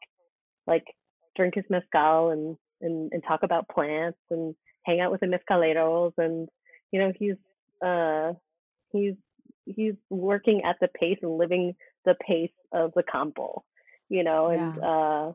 [0.68, 0.86] like
[1.42, 6.14] drink his mezcal and and and talk about plants and hang out with the mezcaleros
[6.18, 6.50] and
[6.92, 7.36] you know he's
[7.86, 8.34] uh
[8.92, 9.16] he's
[9.66, 11.76] he's working at the pace and living
[12.06, 13.64] the pace of the campo
[14.10, 14.86] you know and Yeah.
[14.86, 15.32] uh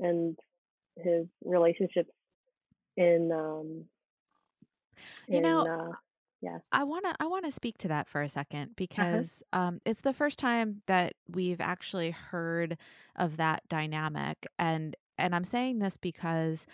[0.00, 0.38] and
[0.96, 2.10] his relationships
[2.96, 3.84] in um
[5.28, 5.92] You in know, uh
[6.40, 9.42] yeah I want to I want to speak to that for a second uh-huh because
[9.52, 12.78] um, it's the first time that we've actually heard
[13.16, 16.66] of that dynamic, and and I'm saying this because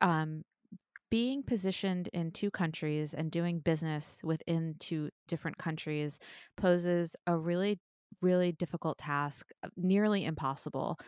[0.00, 0.44] um,
[1.10, 6.18] being positioned in two countries and doing business within two different countries
[6.56, 7.80] poses a really
[8.22, 10.98] really difficult task uh, nearly impossible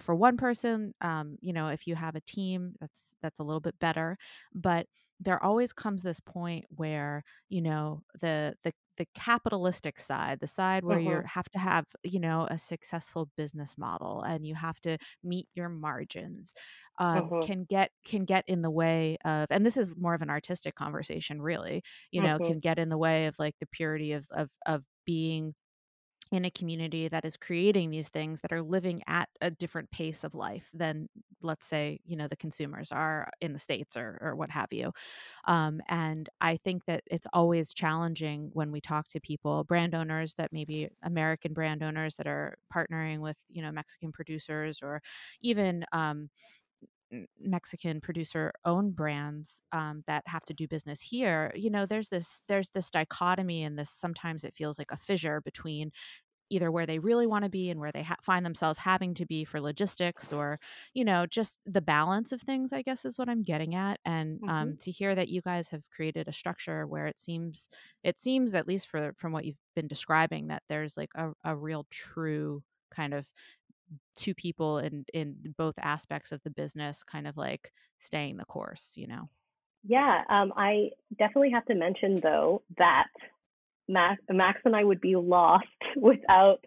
[0.00, 3.60] for one person um, you know if you have a team that's that's a little
[3.60, 4.16] bit better
[4.54, 4.86] but
[5.20, 10.84] there always comes this point where you know the the the capitalistic side the side
[10.84, 11.22] where you uh-huh.
[11.26, 15.68] have to have you know a successful business model and you have to meet your
[15.68, 16.52] margins
[16.98, 17.46] um, uh-huh.
[17.46, 20.74] can get can get in the way of and this is more of an artistic
[20.74, 22.48] conversation really you know uh-huh.
[22.48, 25.54] can get in the way of like the purity of of of being
[26.30, 30.24] in a community that is creating these things that are living at a different pace
[30.24, 31.08] of life than
[31.42, 34.92] let's say you know the consumers are in the states or or what have you.
[35.46, 40.34] Um, and i think that it's always challenging when we talk to people brand owners
[40.34, 45.02] that maybe american brand owners that are partnering with you know mexican producers or
[45.42, 46.28] even um,
[47.40, 52.42] Mexican producer owned brands um, that have to do business here, you know, there's this
[52.48, 55.92] there's this dichotomy and this sometimes it feels like a fissure between
[56.50, 59.26] either where they really want to be and where they ha- find themselves having to
[59.26, 60.58] be for logistics or
[60.94, 64.40] you know just the balance of things i guess is what i'm getting at and
[64.42, 67.68] uh-huh um, to hear that you guys have created a structure where it seems
[68.02, 71.54] it seems at least for from what you've been describing that there's like a, a
[71.54, 73.30] real true kind of
[74.16, 78.92] two people in in both aspects of the business kind of like staying the course
[78.96, 79.28] you know
[79.84, 83.08] yeah um I definitely have to mention though that
[83.88, 85.66] Max, Max and I would be lost
[85.96, 86.58] without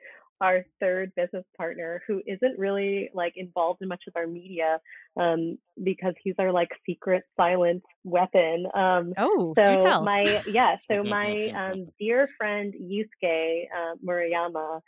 [0.41, 4.79] our third business partner who isn't really like involved in much of our media
[5.15, 8.65] um, because he's our like secret silent weapon.
[8.73, 14.81] Um, oh do so tell my yeah, so my um, dear friend Yusuke uh, Murayama,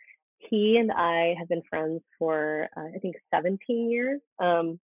[0.49, 4.21] he and I have been friends for uh, I think 17 years.
[4.39, 4.79] Um,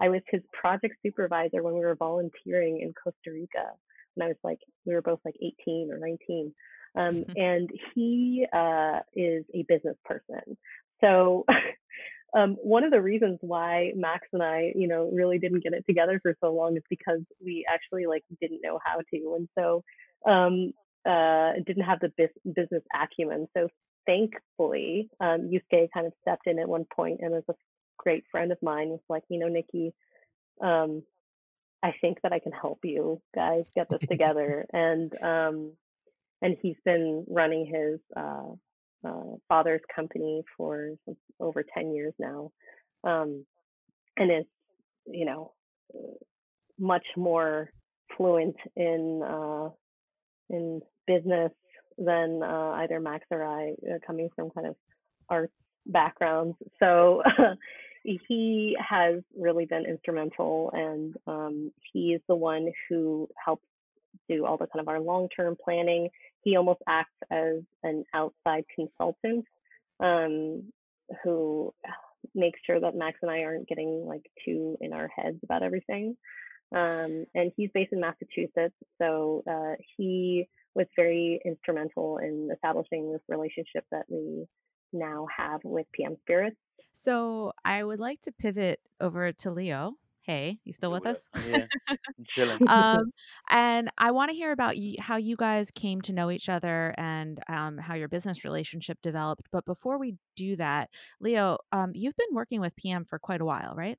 [0.00, 3.72] I was his project supervisor when we were volunteering in Costa Rica
[4.14, 6.54] when I was like we were both like 18 or 19
[6.96, 10.56] um, and he uh, is a business person.
[11.00, 11.44] So
[12.36, 15.84] um, one of the reasons why Max and I, you know, really didn't get it
[15.86, 19.36] together for so long is because we actually like didn't know how to.
[19.36, 19.84] And so
[20.30, 20.72] um,
[21.06, 23.48] uh, didn't have the bis- business acumen.
[23.56, 23.68] So
[24.10, 27.54] thankfully, um, Yusuke kind of stepped in at one point and was a
[27.98, 29.92] great friend of mine was like, you know, Nikki,
[30.60, 31.02] um,
[31.82, 34.66] I think that I can help you guys get this together.
[34.72, 35.72] and um,
[36.42, 38.52] and he's been running his uh,
[39.06, 40.90] uh, father's company for
[41.38, 42.50] over 10 years now.
[43.04, 43.44] Um,
[44.16, 44.46] and is,
[45.06, 45.52] you know,
[46.78, 47.70] much more
[48.16, 49.68] fluent in uh,
[50.48, 51.52] in business
[52.00, 54.76] than uh, either Max or I, uh, coming from kind of
[55.28, 55.52] arts
[55.86, 56.56] backgrounds.
[56.78, 57.22] So
[58.04, 63.64] he has really been instrumental, and um, he is the one who helps
[64.28, 66.08] do all the kind of our long-term planning.
[66.42, 69.44] He almost acts as an outside consultant
[70.00, 70.72] um,
[71.22, 71.72] who
[72.34, 76.16] makes sure that Max and I aren't getting like too in our heads about everything.
[76.72, 83.22] Um, and he's based in Massachusetts, so uh, he was very instrumental in establishing this
[83.28, 84.46] relationship that we
[84.92, 86.56] now have with PM Spirits.
[87.04, 89.94] So I would like to pivot over to Leo.
[90.22, 91.30] Hey, you still with us?
[91.46, 91.64] Yeah,
[92.28, 92.58] chilling.
[92.68, 93.10] um,
[93.50, 96.94] and I want to hear about y- how you guys came to know each other
[96.98, 99.48] and um, how your business relationship developed.
[99.50, 100.90] But before we do that,
[101.20, 103.98] Leo, um, you've been working with PM for quite a while, right?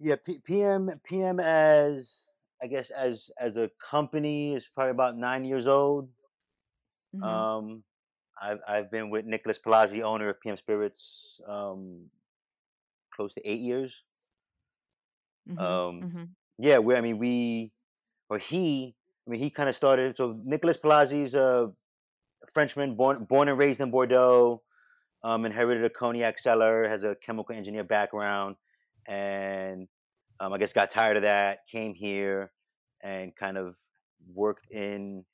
[0.00, 2.29] Yeah, P- PM PM as
[2.62, 6.12] I guess as as a company is probably about nine years old.
[7.12, 7.50] Mhm.
[7.50, 7.84] Um,
[8.40, 12.10] I've I've been with Nicholas Palazzi, owner of PM Spirits, um,
[13.14, 14.04] close to eight years.
[15.46, 15.80] Mhm.
[15.96, 16.34] Um, Mhm.
[16.58, 17.72] yeah, we I mean we
[18.30, 18.96] or he
[19.26, 20.16] I mean he kind of started.
[20.16, 21.72] So Nicholas Palazzi is a
[22.52, 24.62] Frenchman born born and raised in Bordeaux.
[25.24, 28.56] Um, inherited a cognac cellar, has a chemical engineer background,
[29.06, 29.88] and
[30.40, 31.60] um, I guess got tired of that.
[31.68, 32.52] Came here
[33.02, 33.76] and kind of
[34.34, 35.24] worked in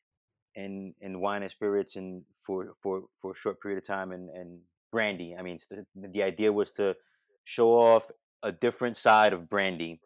[0.54, 4.30] in in wine and spirits and for for for a short period of time and
[4.30, 4.60] and
[4.92, 5.36] brandy.
[5.36, 6.96] I mean, the, the idea was to
[7.44, 8.10] show off
[8.42, 10.00] a different side of brandy.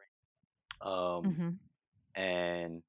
[0.81, 1.59] Um, Mhm.
[2.15, 2.83] and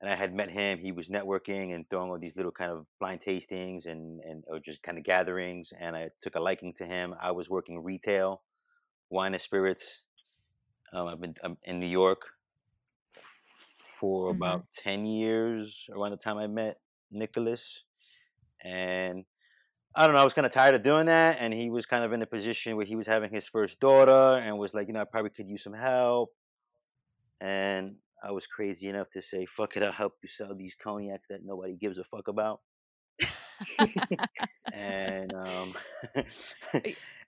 [0.00, 0.78] and I had met him.
[0.78, 4.60] He was networking and throwing all these little kind of blind tastings and and or
[4.60, 5.72] just kind of gatherings.
[5.78, 7.14] And I took a liking to him.
[7.20, 8.42] I was working retail,
[9.10, 10.04] wine and spirits.
[10.96, 12.32] Um, I've been um, in New York
[13.98, 14.30] for Mhm.
[14.30, 16.80] about ten years around the time I met
[17.10, 17.84] Nicholas,
[18.62, 19.24] and
[19.94, 20.22] I don't know.
[20.22, 22.26] I was kind of tired of doing that, and he was kind of in a
[22.26, 25.30] position where he was having his first daughter, and was like, you know, I probably
[25.30, 26.30] could use some help.
[27.40, 31.28] And I was crazy enough to say, "Fuck it, I'll help you sell these cognacs
[31.28, 32.60] that nobody gives a fuck about."
[34.72, 35.74] And um,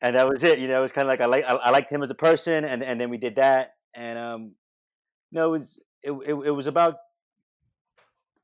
[0.00, 0.58] and that was it.
[0.58, 2.14] You know, it was kind of like I like I, I liked him as a
[2.14, 4.54] person, and and then we did that, and um,
[5.32, 6.96] no, it was it, it, it was about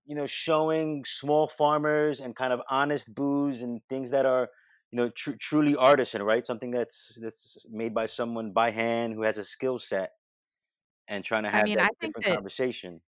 [0.07, 4.49] you know showing small farmers and kind of honest booze and things that are
[4.91, 6.45] you know tr- truly artisan, right?
[6.45, 10.13] Something that's that's made by someone by hand who has a skill set,
[11.09, 13.03] and trying to have I mean, that I think different that conversation.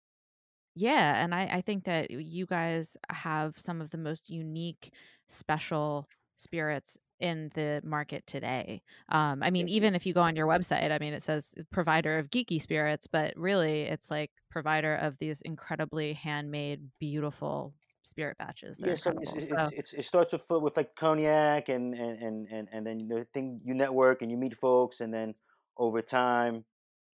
[0.75, 4.93] Yeah, and I, I think that you guys have some of the most unique,
[5.29, 8.83] special spirits in the market today.
[9.09, 12.19] Um, I mean, even if you go on your website, I mean, it says provider
[12.19, 18.81] of geeky spirits, but really it's like provider of these incredibly handmade, beautiful spirit batches.
[18.85, 22.69] Yeah, so it's So, it's it starts with with like cognac and and and and
[22.73, 25.35] and then the thing you network and you meet folks and then
[25.79, 26.65] over time,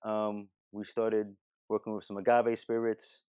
[0.05, 1.34] um, we started
[1.68, 3.22] working with some agave spirits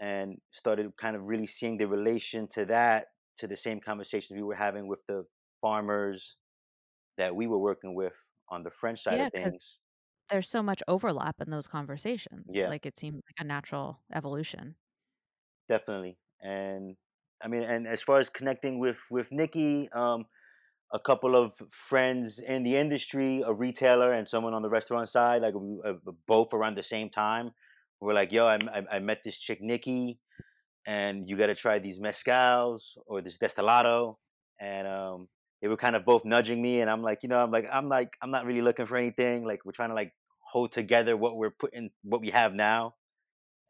[0.00, 4.42] and started kind of really seeing the relation to that to the same conversations we
[4.42, 5.24] were having with the
[5.60, 6.36] farmers
[7.18, 8.14] that we were working with
[8.50, 9.78] on the French side yeah, of things.
[10.30, 12.46] there's so much overlap in those conversations.
[12.52, 14.76] Yeah, Like it seemed like a natural evolution.
[15.68, 16.18] definitely.
[16.42, 16.96] And
[17.42, 20.26] I mean, and as far as connecting with with Nikki, um,
[20.92, 25.42] a couple of friends in the industry, a retailer and someone on the restaurant side,
[25.42, 25.94] like we, uh,
[26.26, 27.52] both around the same time.
[28.00, 30.20] We're like, yo, I, I, I met this chick Nikki,
[30.86, 34.16] and you got to try these mezcals or this destilado,
[34.60, 35.28] and um,
[35.62, 37.88] they were kind of both nudging me, and I'm like, you know, I'm like, I'm
[37.88, 39.44] like, I'm not really looking for anything.
[39.44, 42.96] Like we're trying to like hold together what we're putting, what we have now,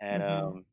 [0.00, 0.66] and hmm um,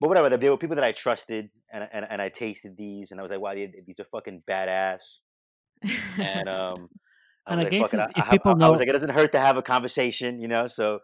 [0.00, 0.36] but whatever.
[0.36, 3.30] They were people that I trusted, and and, and I tasted these, and I was
[3.30, 5.00] like, wow, they- these are fucking badass
[6.22, 6.90] and um,
[7.46, 8.92] I And I like, guess it!" if, I, if I people I was like, "It
[8.92, 10.68] doesn't hurt to have a conversation," you know.
[10.68, 11.00] So,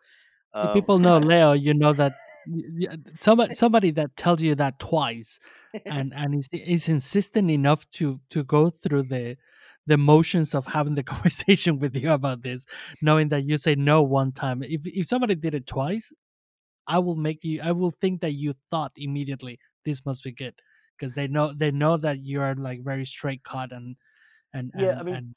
[0.63, 2.13] if um, people know Leo, you know that
[2.47, 5.39] y- y- uh, somebody somebody that tells you that twice
[5.89, 9.37] and and is is insistent enough to to go through the
[9.87, 12.67] the motions of having the conversation with you about this,
[13.01, 14.63] knowing that you say no one time.
[14.63, 16.13] If if somebody did it twice,
[16.87, 17.61] I will make you.
[17.63, 20.55] I will think that you thought immediately this must be good
[20.99, 23.97] because they know they know that you are like very straight cut and
[24.55, 25.37] and Yeah, and I mean, and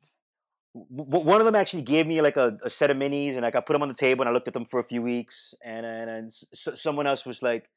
[0.76, 3.62] one of them actually gave me like a, a set of minis, and like I
[3.62, 5.86] put them on the table, and I looked at them for a few weeks, and
[5.86, 7.70] and, and s- s- someone else was like,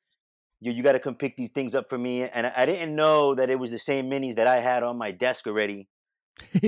[0.60, 2.96] "You you got to come pick these things up for me," and I, I didn't
[2.96, 5.88] know that it was the same minis that I had on my desk already.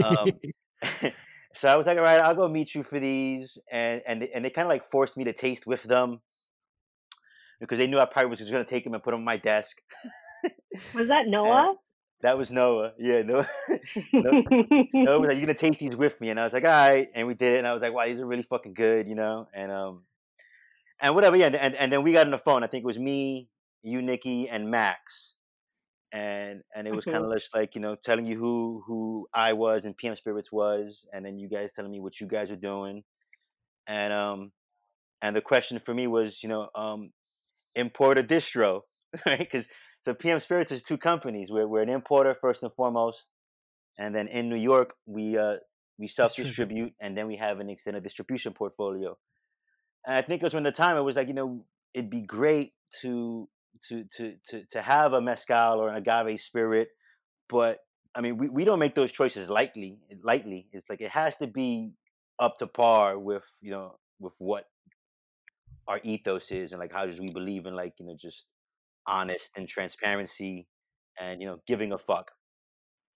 [0.02, 0.40] Um,
[1.54, 4.30] so I was like, "All right, I'll go meet you for these," and and they-
[4.32, 6.20] and they kind of like forced me to taste with them
[7.60, 9.36] because they knew I probably was just gonna take them and put them on my
[9.36, 9.76] desk.
[10.94, 11.74] Was that Noah?
[12.22, 12.92] That was Noah.
[12.98, 13.48] Yeah, Noah.
[14.18, 14.34] No,
[15.02, 17.08] Noah was like, "You're gonna taste these with me," and I was like, "All right,"
[17.14, 19.14] and we did, it, and I was like, "Wow, these are really fucking good," you
[19.14, 20.02] know, and um,
[21.00, 22.62] and whatever, yeah, and and then we got on the phone.
[22.64, 23.48] I think it was me,
[23.82, 25.34] you, Nikki, and Max,
[26.12, 27.26] and and it was kind Mhm.
[27.26, 31.06] of just like you know telling you who who I was and PM Spirits was,
[31.12, 33.02] and then you guys telling me what you guys are doing,
[33.86, 34.52] and um,
[35.22, 37.12] and the question for me was, you know, um,
[37.76, 38.82] import a distro,
[39.26, 39.38] right?
[39.38, 39.66] Because
[40.02, 41.50] so PM Spirits is two companies.
[41.50, 43.26] We're we're an importer first and foremost,
[43.98, 45.56] and then in New York we uh
[45.98, 46.94] we self distribute.
[47.00, 49.16] and then we have an extended distribution portfolio.
[50.06, 52.22] And I think it was when the time it was like you know it'd be
[52.22, 52.72] great
[53.02, 53.48] to
[53.88, 56.88] to to to to have a mezcal or an agave spirit,
[57.48, 57.80] but
[58.14, 59.98] I mean we, we don't make those choices lightly.
[60.22, 61.92] Lightly, it's like it has to be
[62.38, 64.64] up to par with you know with what
[65.86, 68.46] our ethos is and like how does we believe in like you know just
[69.06, 70.66] honest and transparency
[71.18, 72.30] and you know giving a fuck.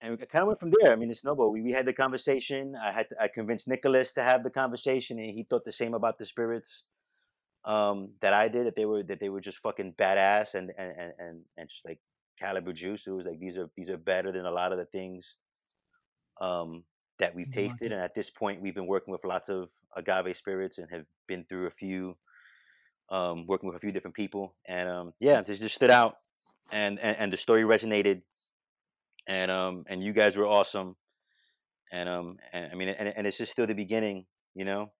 [0.00, 0.92] And we kind of went from there.
[0.92, 2.74] I mean it's snowball we, we had the conversation.
[2.82, 5.94] I had to, i convinced nicholas to have the conversation and he thought the same
[5.94, 6.84] about the spirits
[7.64, 10.92] um that i did that they were that they were just fucking badass and and
[10.98, 11.98] and and, and just like
[12.38, 13.06] caliber juice.
[13.06, 15.36] It was like these are these are better than a lot of the things
[16.40, 16.84] um
[17.18, 17.92] that we've tasted.
[17.92, 21.44] and at this point we've been working with lots of agave spirits and have been
[21.44, 22.16] through a few
[23.10, 26.16] um, working with a few different people, and um, yeah, this just stood out,
[26.72, 28.22] and, and and the story resonated,
[29.26, 30.96] and um and you guys were awesome,
[31.92, 34.92] and um and, I mean, and, and it's just still the beginning, you know,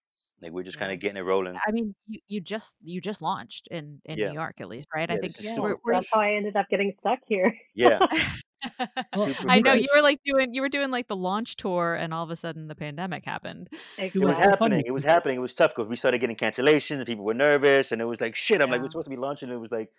[0.43, 1.63] like we're just kind of getting it rolling.
[1.67, 4.89] I mean, you, you just you just launched in in Yeah, New York at least,
[4.95, 5.11] right?
[5.11, 7.55] I think this yeah, we're we're that's how I ended up getting stuck here.
[7.75, 8.01] Yeah,
[9.17, 9.81] Well, I know fresh.
[9.83, 12.37] you were like doing you were doing like the launch tour and all of a
[12.37, 13.69] sudden the pandemic happened.
[13.97, 14.83] It was happening.
[14.87, 15.37] It was happening.
[15.37, 18.21] It was tough because we started getting cancellations and people were nervous, and it was
[18.21, 18.61] like shit.
[18.61, 19.51] I'm like, we're supposed to be launching.
[19.51, 19.91] And it was like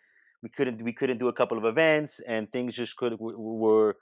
[0.42, 3.98] we couldn't we couldn't do a couple of events, and things just could were, were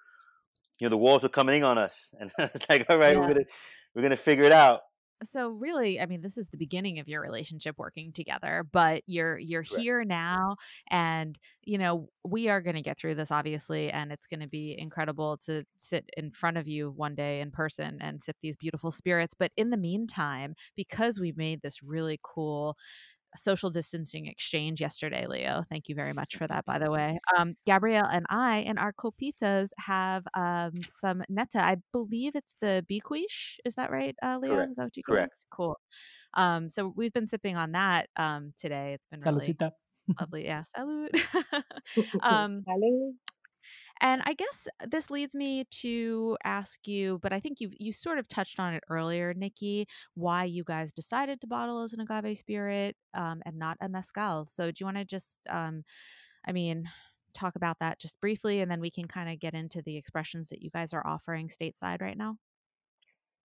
[0.79, 3.17] you know the walls were coming in on us, and I was like, all right,
[3.17, 3.45] we're gonna
[3.95, 4.81] we're gonna figure it out.
[5.23, 9.37] So really, I mean, this is the beginning of your relationship working together, but you're
[9.37, 9.81] you're Correct.
[9.81, 10.57] here now
[10.89, 14.47] and you know, we are going to get through this obviously and it's going to
[14.47, 18.57] be incredible to sit in front of you one day in person and sip these
[18.57, 22.75] beautiful spirits, but in the meantime, because we've made this really cool
[23.37, 25.63] social distancing exchange yesterday, Leo.
[25.69, 27.19] Thank you very much for that, by the way.
[27.37, 31.63] Um, Gabrielle and I and our copitas have um, some neta.
[31.63, 33.57] I believe it's the biquiche.
[33.65, 34.55] Is that right, uh, Leo?
[34.55, 34.71] Correct.
[34.71, 35.31] Is that what you Correct.
[35.31, 35.45] guys?
[35.51, 35.77] Cool.
[36.35, 38.93] Um, so we've been sipping on that um, today.
[38.93, 39.71] It's been really Salucita.
[40.19, 40.45] lovely.
[40.45, 41.15] Yeah, salute.
[42.23, 43.13] um, Hello.
[44.01, 48.19] And I guess this leads me to ask you, but I think you you sort
[48.19, 52.37] of touched on it earlier, Nikki, why you guys decided to bottle as an agave
[52.37, 54.45] spirit um, and not a mezcal.
[54.45, 55.83] So do you want to just, um,
[56.45, 56.89] I mean,
[57.33, 60.49] talk about that just briefly, and then we can kind of get into the expressions
[60.49, 62.37] that you guys are offering stateside right now?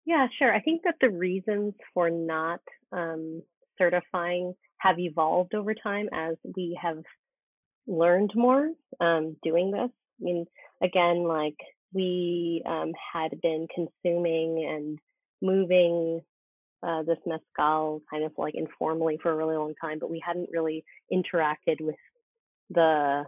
[0.05, 0.55] Yeah, sure.
[0.55, 2.61] I think that the reasons for not
[2.93, 3.43] um,
[3.77, 7.03] certifying have evolved over time as we have
[7.87, 8.71] learned more
[9.01, 9.91] um, doing this.
[10.21, 10.47] I mean,
[10.83, 11.57] again, like
[11.93, 14.99] we um, had been consuming and
[15.41, 16.21] moving
[16.83, 20.51] uh, this mezcal kind of like informally for a really long time, but we hadn't
[20.53, 21.97] really interacted with
[22.71, 23.25] the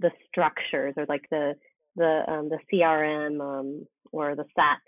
[0.00, 1.54] the structures or like the
[1.96, 4.80] the um, the CRM um, or the SAT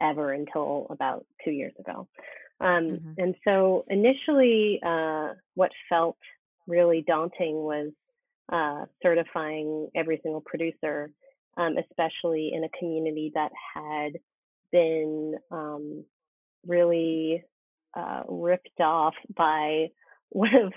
[0.00, 2.08] ever until about two years ago.
[2.60, 3.14] Um, Mhm.
[3.18, 6.18] and so initially, uh, what felt
[6.66, 7.92] really daunting was
[8.50, 11.10] uh, certifying every single producer,
[11.56, 14.18] um, especially in a community that had
[14.72, 16.04] been um,
[16.66, 17.44] really
[17.96, 19.86] uh, ripped off by
[20.30, 20.72] one of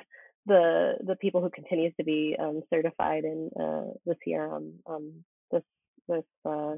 [0.46, 4.74] the the people who continues to be um, certified in uh, the CRM.
[4.86, 5.64] Um, this
[6.08, 6.74] this uh,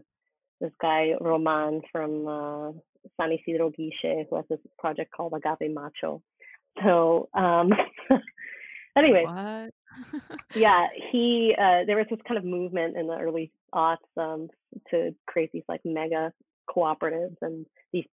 [0.62, 2.72] this guy Roman from uh,
[3.20, 6.22] San Isidro Guiche, who has this project called Agave Macho.
[6.84, 7.72] So, um,
[8.98, 9.72] anyways, What?
[10.56, 14.50] Yeah, he uh, there was this kind of movement in the early aughts um,
[14.91, 16.32] to create these like mega
[16.70, 18.06] cooperatives and these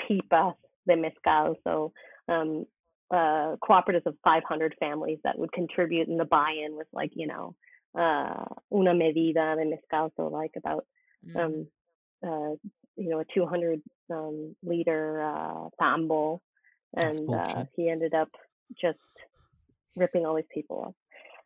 [0.00, 0.54] pipas
[0.88, 1.56] de mezcal.
[1.64, 1.92] So
[2.28, 2.66] um,
[3.10, 7.54] uh, cooperatives of 500 families that would contribute, and the buy-in was like you know
[7.98, 10.84] uh, una medida de mezcal, so like about
[11.26, 11.36] Mm.
[11.36, 11.66] um,
[12.22, 12.54] uh,
[12.96, 16.40] you know a 200 um, liter uh, tambo,
[16.94, 18.28] and uh, he ended up
[18.80, 18.98] just
[19.96, 20.94] ripping all these people off.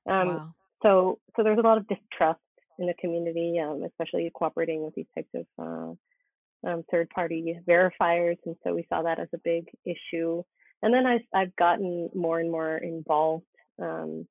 [0.08, 0.54] Um, wow.
[0.82, 2.40] so so there's a lot of distrust
[2.78, 8.38] in the community, um, especially cooperating with these types of uh, um, third party verifiers,
[8.46, 10.42] and so we saw that as a big issue.
[10.82, 13.44] And then I, I've gotten more and more involved,
[13.80, 14.26] um,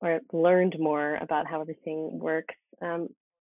[0.00, 3.08] or learned more about how everything works, um,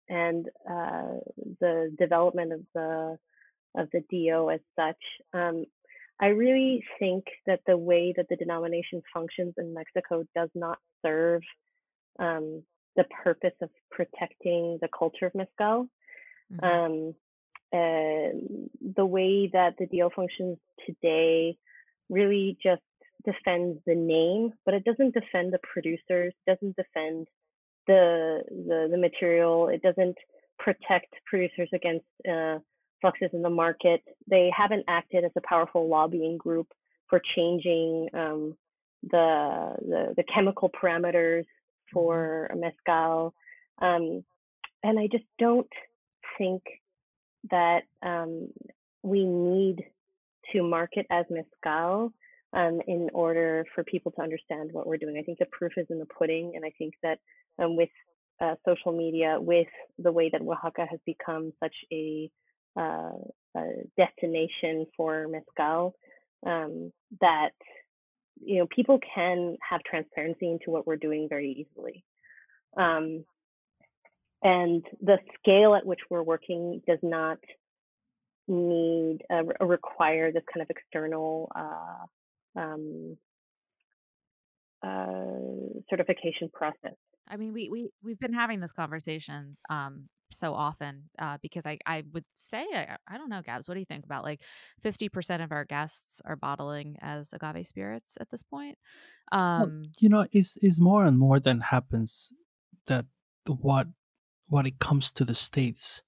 [0.09, 1.19] and uh,
[1.59, 3.17] the development of the
[3.77, 4.97] of the DO as such.
[5.33, 5.65] Um,
[6.19, 11.41] I really think that the way that the denomination functions in Mexico does not serve
[12.19, 12.63] um,
[12.95, 15.89] the purpose of protecting the culture of mezcal.
[16.51, 16.63] Mhm.
[16.63, 17.15] Um,
[17.71, 21.57] the way that the DO functions today
[22.09, 22.83] really just
[23.25, 27.27] defends the name, but it doesn't defend the producers, doesn't defend
[27.87, 30.17] the the, the material, it doesn't
[30.59, 32.59] protect producers against uh,
[33.05, 34.01] fluxes in the market.
[34.27, 36.67] They haven't acted as a powerful lobbying group
[37.07, 38.57] for changing um,
[39.03, 41.45] the, the the chemical parameters
[41.93, 43.35] for mezcal,
[43.79, 44.23] um,
[44.83, 45.69] and I just don't
[46.39, 46.63] think
[47.51, 48.49] that um,
[49.03, 49.83] we need
[50.51, 52.11] to market as mezcal
[52.53, 55.17] um, in order for people to understand what we're doing.
[55.19, 57.19] I think the proof is in the pudding, and I think that
[57.59, 57.89] um, with
[58.41, 59.67] uh, social media, with
[59.99, 62.29] the way that Oaxaca has become such a,
[62.77, 63.11] uh,
[63.55, 63.63] a
[63.97, 65.95] destination for mezcal,
[66.45, 67.51] um, that
[68.43, 72.03] you know people can have transparency into what we're doing very easily.
[72.77, 73.23] Um,
[74.43, 77.39] and the scale at which we're working does not
[78.47, 83.17] need uh, or require this kind of external uh, um,
[84.83, 86.95] uh, certification process.
[87.27, 91.77] I mean, we we we've been having this conversation um so often uh, because I
[91.85, 93.67] I would say I, I don't know, Gabs.
[93.67, 94.41] What do you think about like
[94.81, 98.77] fifty percent of our guests are bottling as agave spirits at this point?
[99.57, 102.33] Well, Um, you know, it's, it's more and more than happens
[102.87, 103.05] that
[103.47, 103.87] what
[104.47, 106.03] what it comes to the states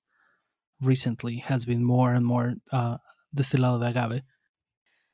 [0.82, 2.98] recently has been more and more uh,
[3.36, 4.22] destilado de agave.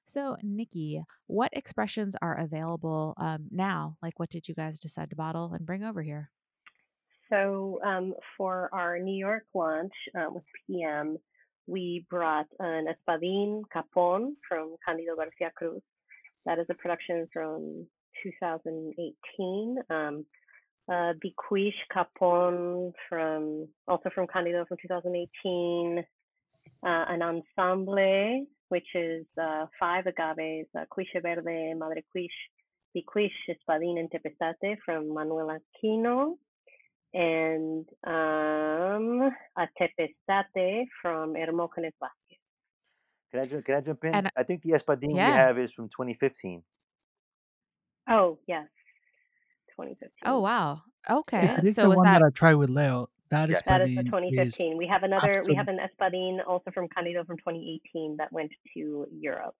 [0.07, 3.97] so Nikki, what expressions are available um now?
[4.01, 6.29] Like, what did you guys decide to bottle and bring over here?
[7.33, 11.17] So um, for our New York launch uh, with PM,
[11.65, 15.81] we brought an Espadín Capón from Candido Garcia Cruz.
[16.45, 17.87] That is a production from
[18.21, 19.77] 2018.
[19.89, 20.25] Um,
[20.87, 25.97] uh, Biquish Capón from also from Candido from 2018.
[25.97, 26.03] Uh,
[26.85, 30.85] an ensemble, which is uh, five agaves, uh,
[31.23, 32.29] Verde, Madre Cuiche,
[32.95, 36.35] Biquish, Espadín, and Tepesate from Manuel Aquino
[37.13, 42.39] and um, a tepestate from Hermógenes Vázquez.
[43.31, 44.13] Can I, can I jump in?
[44.15, 46.63] And I think the Espadín we have is from 2015.
[48.09, 48.67] Oh, yes,
[49.75, 50.09] 2015.
[50.25, 50.81] Oh wow.
[51.07, 51.55] I Okay.
[51.61, 53.61] think So the was one that that I tried with Leo, that Yes.
[53.65, 54.77] That is the Espadín is 2015.
[54.77, 59.05] We have another, we have an Espadín also from Candido from 2018 that went to
[59.11, 59.55] Europe.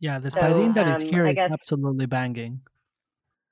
[0.00, 2.62] Yeah, the So, Espadín that is um, here I is guess, absolutely banging.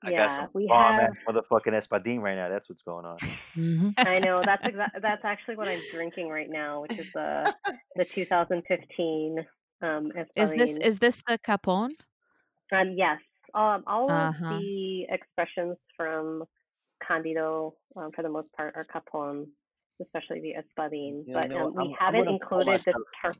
[0.07, 2.49] I got yeah, some we bomb have, ass motherfucking Espadín right now.
[2.49, 3.19] That's what's going on.
[3.55, 7.51] hmm I know, that's exa- that's actually what I'm drinking right now, which is the,
[7.95, 9.45] the 2015
[9.81, 11.95] um, is this is this the capon?
[12.71, 13.19] Um, yes,
[13.53, 16.43] um, all Uh of the expressions from
[17.07, 19.47] Candido, um, for the most part, are capon,
[20.01, 21.25] especially the espadín.
[21.27, 23.33] You But you know um, we I'm haven't gonna call included the term.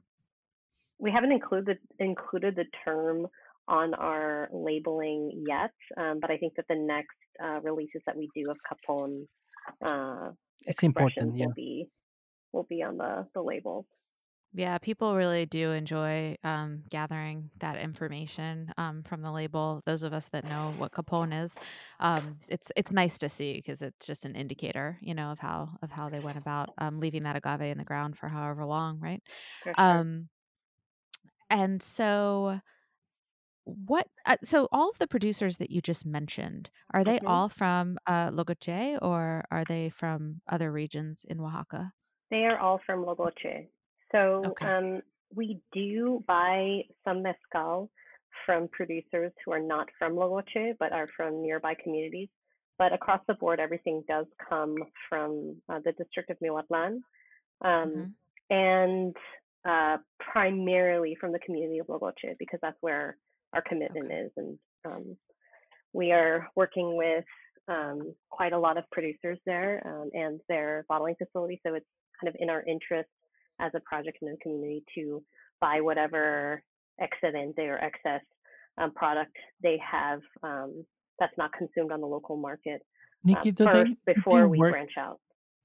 [0.99, 3.27] We haven't included included the term
[3.67, 5.71] on our labeling yet.
[5.97, 9.27] Um, but I think that the next uh, releases that we do of capon
[9.85, 11.47] uh, It's important, yeah.
[11.47, 11.89] will be
[12.53, 13.85] will be on the the labels.
[14.53, 19.81] Yeah, people really do enjoy um, gathering that information um, from the label.
[19.85, 21.53] Those of us that know what Capon is,
[21.99, 25.69] um, it's it's nice to see because it's just an indicator, you know, of how
[25.83, 28.99] of how they went about um, leaving that agave in the ground for however long,
[28.99, 29.21] right?
[29.63, 29.73] Sure.
[29.77, 30.29] Um,
[31.49, 32.59] and so,
[33.67, 34.07] what?
[34.25, 37.25] Uh, so, all of the producers that you just mentioned are they Mhm.
[37.25, 41.93] all from uh, Logoche or are they from other regions in Oaxaca?
[42.29, 43.69] They are all from Logoche.
[44.11, 44.65] So Okay.
[44.65, 45.01] um,
[45.33, 47.89] we do buy some mezcal
[48.45, 52.29] from producers who are not from Logoche, but are from nearby communities.
[52.77, 54.75] But across the board, everything does come
[55.09, 56.99] from uh, the district of Miahuatlán
[57.61, 58.13] um, hmm
[58.49, 59.15] and
[59.67, 63.17] uh, primarily from the community of Logoche because that's where
[63.53, 64.15] our commitment okay.
[64.15, 64.31] is.
[64.37, 65.17] And um,
[65.93, 67.25] we are working with
[67.67, 71.59] um, quite a lot of producers there um, and their bottling facility.
[71.65, 71.85] So it's
[72.21, 73.09] kind of in our interest
[73.59, 75.23] as a project in the community to
[75.59, 76.61] buy whatever
[77.01, 78.21] excedente or excess
[78.77, 80.85] um, product they have um,
[81.19, 82.81] that's not consumed on the local market
[83.23, 85.19] Nikki, uh, first they, before we work, branch out.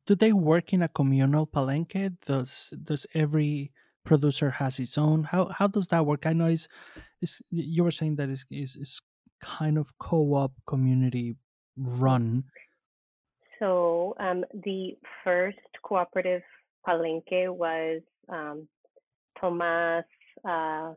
[0.07, 2.17] Do they work in a communal palenque?
[2.27, 3.73] Does does every
[4.05, 5.25] producer has its own?
[5.25, 6.27] How how does that work?
[6.27, 6.69] I know it's,
[7.21, 9.01] it's you were saying that it's, it's, it's
[9.43, 11.37] kind of co-op community
[11.77, 12.45] run.
[13.59, 16.43] So um, the first cooperative
[16.87, 18.67] palenque was um,
[19.41, 20.05] Tomas
[20.45, 20.95] uh,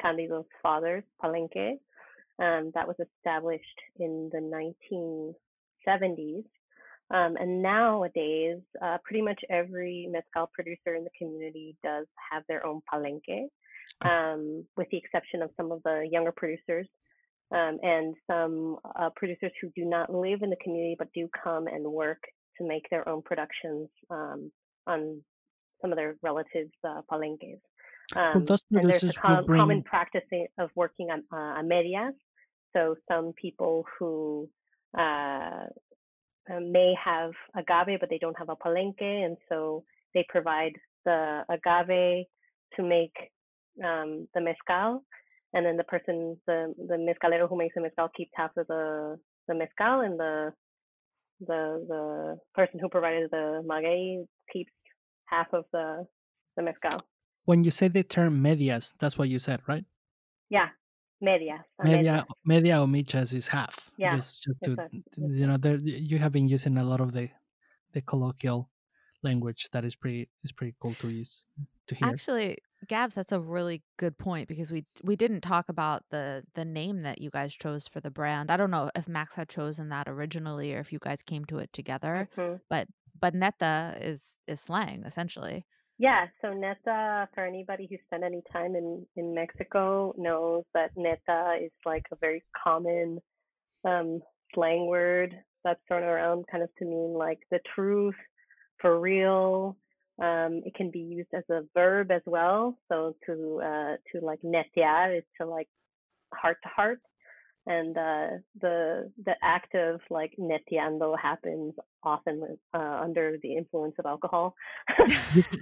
[0.00, 1.78] Candido's father's palenque.
[2.38, 4.40] Um, that was established in the
[5.88, 6.44] 1970s.
[7.14, 12.66] Um, and nowadays, uh, pretty much every mezcal producer in the community does have their
[12.66, 13.48] own palenque,
[14.02, 16.88] um, with the exception of some of the younger producers
[17.52, 21.68] um, and some uh, producers who do not live in the community but do come
[21.68, 22.18] and work
[22.58, 24.50] to make their own productions um,
[24.88, 25.20] on
[25.80, 27.60] some of their relatives' uh, palenques.
[28.16, 29.60] Um, well, and there's a com- bring...
[29.60, 30.24] common practice
[30.58, 32.14] of working on uh, medias.
[32.74, 34.48] So some people who
[34.98, 35.66] uh,
[36.50, 39.84] um, may have agave, but they don't have a palenque, and so
[40.14, 40.72] they provide
[41.04, 42.26] the agave
[42.76, 43.14] to make
[43.84, 45.04] um, the mezcal,
[45.52, 49.18] and then the person, the the mezcalero who makes the mezcal keeps half of the
[49.48, 50.52] the mezcal, and the
[51.40, 54.72] the the person who provided the maguey keeps
[55.26, 56.06] half of the
[56.56, 56.98] the mezcal.
[57.44, 59.84] When you say the term medias, that's what you said, right?
[60.50, 60.68] Yeah,
[61.24, 61.64] media.
[61.82, 63.90] Media, media or michas is half.
[63.96, 64.76] Yeah, just, just to,
[65.16, 67.28] you know, there you have been using a lot of the
[67.92, 68.70] the colloquial
[69.22, 71.46] language that is pretty is pretty cool to use
[71.88, 72.08] to hear.
[72.08, 76.64] Actually, Gabs, that's a really good point because we we didn't talk about the the
[76.64, 78.50] name that you guys chose for the brand.
[78.50, 81.58] I don't know if Max had chosen that originally or if you guys came to
[81.58, 82.28] it together.
[82.36, 82.56] Mm-hmm.
[82.68, 85.64] But but neta is is slang essentially.
[85.98, 91.56] Yeah, so neta, for anybody who spent any time in, in Mexico, knows that neta
[91.62, 93.20] is like a very common
[93.84, 94.20] um,
[94.54, 98.16] slang word that's thrown around kind of to mean like the truth,
[98.80, 99.76] for real.
[100.20, 102.76] Um, it can be used as a verb as well.
[102.90, 105.68] So to uh, to like netear is to like
[106.32, 107.00] heart to heart
[107.66, 108.26] and uh,
[108.60, 114.54] the the act of like neteando happens often uh, under the influence of alcohol.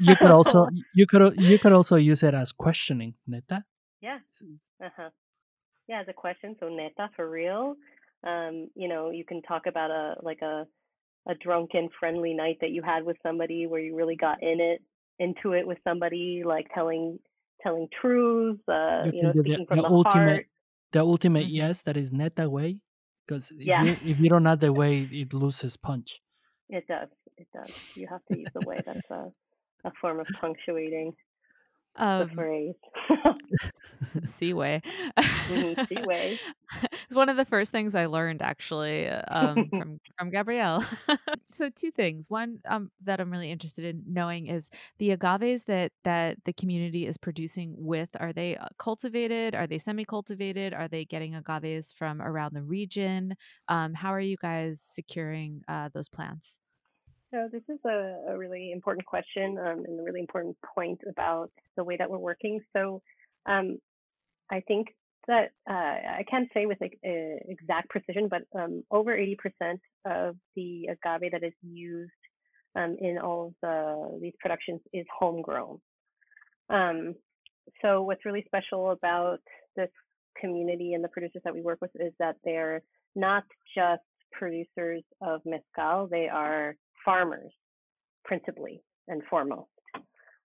[0.01, 3.65] you, could also you could you could also use it as questioning neta.
[4.01, 4.19] Yeah.
[4.85, 5.11] Uh-huh.
[5.89, 6.57] Yeah, as a question.
[6.59, 7.77] So neta for real.
[8.25, 10.67] Um, you know, you can talk about a like a
[11.29, 14.83] a drunken friendly night that you had with somebody where you really got in it
[15.21, 17.19] into it with somebody like telling
[17.63, 20.47] telling truths uh you, you know speaking the, from the, the ultimate heart
[20.93, 21.57] the ultimate mm-hmm.
[21.57, 22.79] yes that is neta way
[23.27, 23.83] because if, yeah.
[23.83, 26.21] you, if you don't add the way it loses punch
[26.69, 29.27] it does it does you have to use the way that's a,
[29.85, 31.13] a form of punctuating
[31.97, 32.75] um, the phrase
[34.25, 34.83] Seaway.
[35.49, 36.41] mm-hmm, Seaway.
[36.93, 40.85] it's one of the first things I learned actually um, from from Gabrielle.
[41.53, 42.31] so two things.
[42.31, 47.07] One um, that I'm really interested in knowing is the agaves that that the community
[47.07, 48.11] is producing with.
[48.21, 49.55] Are they uh, cultivated?
[49.55, 50.75] Are they semi-cultivated?
[50.75, 53.37] Are they getting agaves from around the region?
[53.69, 56.59] Um, how are you guys securing uh, those plants?
[57.33, 61.51] So this is a, a really important question um, and a really important point about
[61.77, 62.61] the way that we're working.
[62.77, 63.01] So
[63.47, 63.79] um,
[64.51, 64.89] I think
[65.29, 70.37] that uh, I can't say with like, uh, exact precision, but um, over 80% of
[70.57, 72.11] the agave that is used
[72.77, 75.81] um, in all of the, these productions is homegrown.
[76.69, 77.15] Um,
[77.81, 79.41] so what's really special about
[79.75, 79.91] this
[80.39, 82.83] community and the producers that we work with is that they're
[83.15, 84.03] not just
[84.33, 87.53] producers of mezcal, they are farmers
[88.25, 89.69] principally and foremost.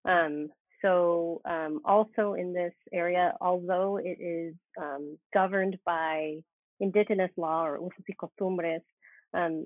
[0.06, 0.50] Um,
[0.82, 6.38] so um, also in this area, although it is um, governed by
[6.80, 8.82] indigenous law or usos y costumbres,
[9.34, 9.66] um,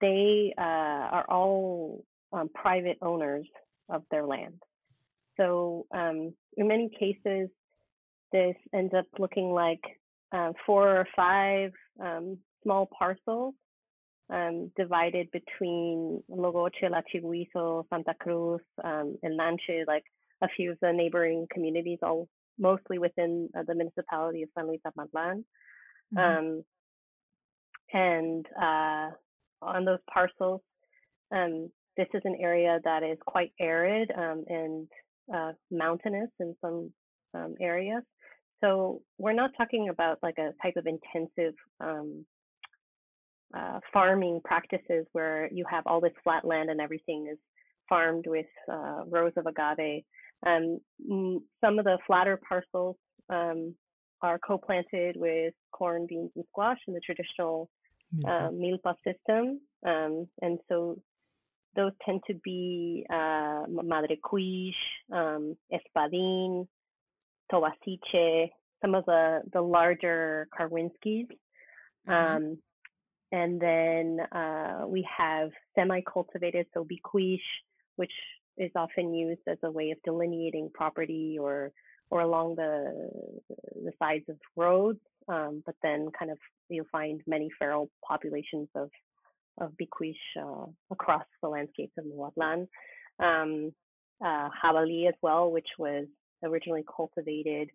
[0.00, 3.46] they uh, are all um, private owners
[3.88, 4.62] of their land.
[5.36, 7.48] So um, in many cases,
[8.32, 9.82] this ends up looking like
[10.32, 11.72] uh, four or five
[12.62, 13.54] small parcels
[14.30, 20.04] um, divided between Logoche, La Chiguizo, Santa Cruz, um, and Nanche, like
[20.42, 24.80] a few of the neighboring communities, all mostly within uh, the municipality of San Luis
[24.86, 25.44] Amatlan.
[26.14, 26.18] Mm-hmm.
[26.18, 26.64] Um,
[27.92, 29.10] and uh,
[29.60, 30.60] on those parcels,
[31.34, 34.88] um, this is an area that is quite arid um, and
[35.34, 36.90] uh, mountainous in some
[37.34, 38.02] um, areas.
[38.60, 42.24] so we're not talking about like a type of intensive um,
[43.56, 47.38] uh, farming practices where you have all this flat land and everything is
[47.88, 50.02] farmed with uh, rows of agave.
[50.46, 50.80] Um,
[51.60, 52.96] some of the flatter parcels
[53.28, 53.74] um,
[54.22, 57.68] are co-planted with corn, beans, and squash in the traditional
[58.26, 59.60] uh, milpa system.
[59.86, 60.98] Um, and so
[61.74, 64.72] those tend to be uh, madre cuish,
[65.12, 66.66] um, espadín,
[67.52, 68.50] tobaciche,
[68.80, 71.26] some of the, the larger Karwinskis.
[72.08, 72.54] Mm-hmm.
[73.32, 77.40] And then uh, we have semi-cultivated, so bicuish,
[77.96, 78.12] which
[78.58, 81.72] is often used as a way of delineating property or
[82.10, 83.10] or along the
[83.86, 85.00] the sides of roads.
[85.28, 88.90] Um, but then kind of you'll find many feral populations of
[89.58, 92.68] of bicuish uh, across the landscapes of Miahuatlán.
[93.18, 93.72] Um,
[94.24, 96.06] uh, jabalí as well, which was
[96.44, 97.70] originally cultivated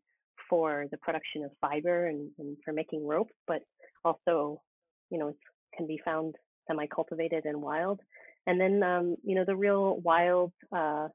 [0.50, 3.62] for the production of fiber and, and for making rope, but
[4.06, 4.62] also,
[5.10, 5.38] you know, it
[5.76, 6.36] can be found
[6.68, 8.00] semi-cultivated and wild.
[8.46, 11.08] And then, um, you know, the real wild uh,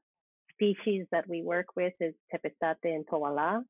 [0.53, 3.61] species that we work with is Tepeztate and Tobalá.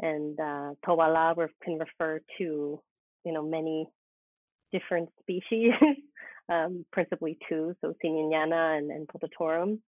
[0.00, 2.80] And uh, Tobalá can refer to,
[3.24, 3.88] you know, many
[4.72, 5.72] different species,
[6.48, 9.78] um, principally two, so Seemanniana and, and Potatorum.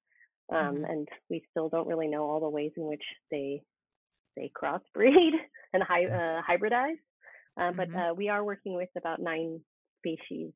[0.52, 0.84] Um, mm-hmm.
[0.84, 3.62] And we still don't really know all the ways in which they
[4.36, 5.32] they crossbreed
[5.72, 6.98] and hy- uh, hybridize.
[7.61, 7.98] Uh, but mm-hmm.
[7.98, 9.61] uh, we are working with about nine
[9.98, 10.52] species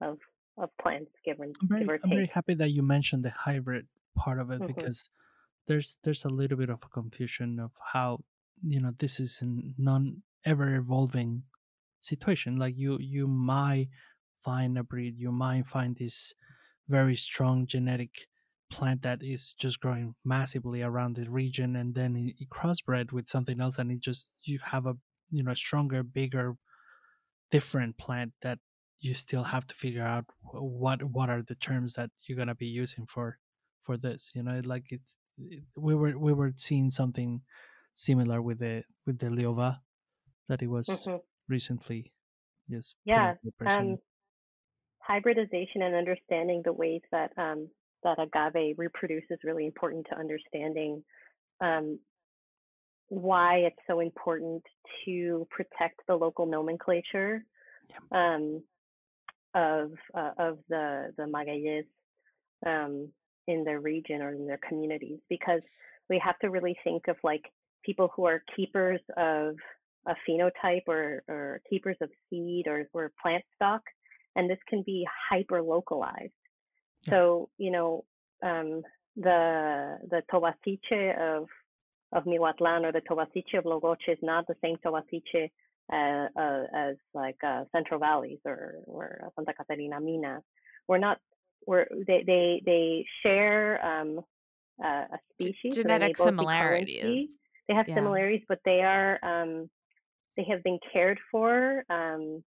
[0.00, 0.18] of
[0.58, 3.86] of plants, given I'm very, give I'm very happy that you mentioned the hybrid
[4.16, 4.66] part of it mm-hmm.
[4.66, 5.08] because
[5.68, 8.18] there's there's a little bit of a confusion of how
[8.66, 9.46] you know this is a
[9.80, 11.44] non ever evolving
[12.00, 12.56] situation.
[12.56, 13.88] Like you you might
[14.44, 16.34] find a breed, you might find this
[16.88, 18.26] very strong genetic
[18.70, 23.28] plant that is just growing massively around the region and then it, it crossbred with
[23.28, 24.96] something else and it just you have a
[25.32, 26.54] you know stronger bigger
[27.50, 28.58] different plant that
[29.00, 32.54] you still have to figure out what what are the terms that you're going to
[32.54, 33.38] be using for
[33.82, 37.40] for this you know like it's it, we were we were seeing something
[37.94, 39.78] similar with the with the liova
[40.48, 41.16] that it was mm-hmm.
[41.48, 42.12] recently
[42.68, 43.34] yes yeah
[43.66, 43.98] um,
[45.00, 47.68] hybridization and understanding the ways that um,
[48.04, 51.02] that agave reproduce is really important to understanding
[51.60, 51.98] um,
[53.12, 54.62] why it's so important
[55.04, 57.44] to protect the local nomenclature
[58.10, 58.62] um,
[59.54, 61.84] of uh, of the the Magueyes
[62.64, 63.10] um,
[63.46, 65.60] in their region or in their communities because
[66.08, 67.42] we have to really think of like
[67.84, 69.56] people who are keepers of
[70.06, 73.82] a phenotype or, or keepers of seed or, or plant stock
[74.36, 76.32] and this can be hyper localized
[77.04, 77.10] yeah.
[77.10, 78.04] so you know
[78.42, 78.80] um,
[79.16, 81.46] the the tobaciche of
[82.12, 85.50] of Miahuatlán or the tobaciche of Logoche is not the same tobaciche
[85.92, 90.42] uh, uh, as like uh, Central Valleys or or Santa Catarina Minas.
[90.88, 91.18] We're not.
[91.66, 94.20] We're they they they share um,
[94.82, 97.36] a species genetic similarities.
[97.68, 97.94] They have yeah.
[97.94, 99.70] similarities, but they are um,
[100.36, 102.42] they have been cared for um,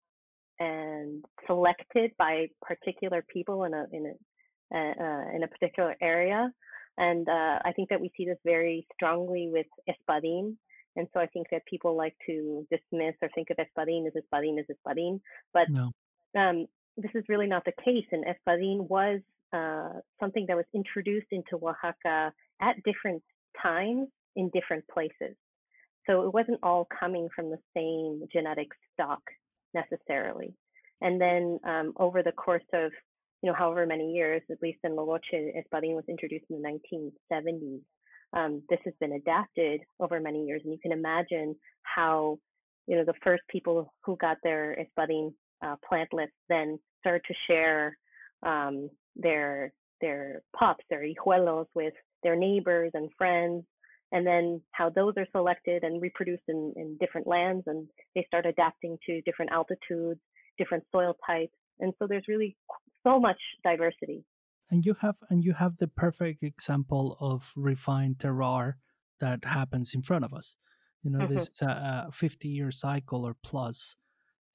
[0.60, 4.06] and selected by particular people in a in
[4.74, 6.52] a uh, in a particular area.
[6.98, 10.56] And uh, I think that we see this very strongly with Espadin,
[10.96, 14.60] and so I think that people like to dismiss or think of Espadin as Espadin
[14.60, 15.20] as Espadin,
[15.54, 15.92] but no.
[16.40, 16.68] um,
[16.98, 18.06] this is really not the case.
[18.12, 19.20] And Espadin was
[19.54, 22.32] uh, something that was introduced into Oaxaca
[22.62, 23.22] at different
[23.62, 25.36] times in different places.
[26.08, 29.22] So it wasn't all coming from the same genetic stock
[29.74, 30.54] necessarily.
[31.02, 32.92] And then um, over the course of,
[33.42, 37.82] you know, however many years, at least in Logoche, Espadin was introduced in the 1970s
[38.36, 40.62] um, this has been adapted over many years.
[40.64, 42.38] And you can imagine how,
[42.88, 45.34] you know, the first people who got their espadin
[45.66, 47.98] uh, plantlets then started to share
[48.44, 53.64] um, their their pups, their hijuelos with their neighbors and friends,
[54.12, 58.46] and then how those are selected and reproduced in, in different lands, and they start
[58.46, 60.20] adapting to different altitudes,
[60.58, 62.58] different soil types, and so there's really
[63.06, 64.24] so much diversity
[64.72, 68.74] and you have and you have the perfect example of refined terroir
[69.20, 70.58] that happens in front of us
[71.04, 71.36] you know mm-hmm.
[71.36, 73.96] this is a, a 50 year cycle or plus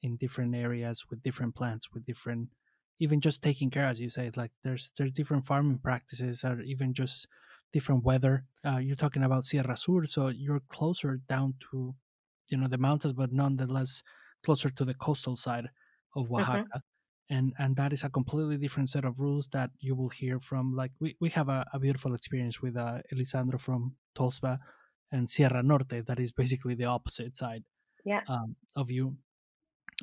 [0.02, 2.48] in different areas with different plants with different
[2.98, 6.92] even just taking care as you say like there's there's different farming practices or even
[6.92, 7.28] just
[7.72, 11.94] different weather uh, you're talking about sierra sur so you're closer down to
[12.50, 14.02] you know the mountains but nonetheless
[14.42, 15.68] closer to the coastal side
[16.16, 16.34] of mm-hmm.
[16.34, 16.89] oaxaca mm-hmm
[17.30, 20.74] and and that is a completely different set of rules that you will hear from
[20.74, 24.58] like we, we have a, a beautiful experience with uh, elisandro from tolsva
[25.12, 27.64] and Sierra Norte, that is basically the opposite side
[28.04, 28.22] yeah.
[28.28, 29.16] um, of you.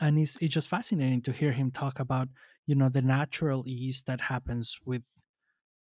[0.01, 2.29] And it's it's just fascinating to hear him talk about
[2.67, 5.03] you know the natural ease that happens with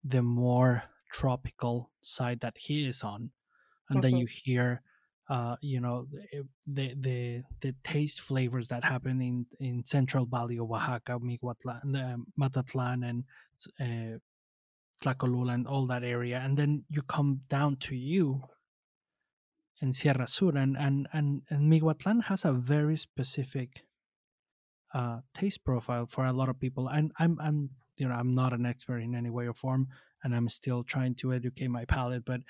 [0.04, 3.30] the more tropical side that he is on,
[3.90, 4.02] and Mm-hmm.
[4.02, 4.82] then you hear
[5.30, 10.58] uh, you know the, the the the taste flavors that happen in in Central Valley
[10.58, 13.24] of Oaxaca, Miahuatlán, uh, Matatlan, and
[13.80, 14.18] uh,
[15.02, 18.42] Tlacolula, and all that area, and then you come down to you
[19.80, 23.84] in Sierra Sur, and and and, and Miahuatlán has a very specific
[24.92, 26.88] uh, taste profile for a lot of people.
[26.88, 29.86] And I'm I'm you know I'm not an expert in any way or form,
[30.24, 32.40] and I'm still trying to educate my palate, but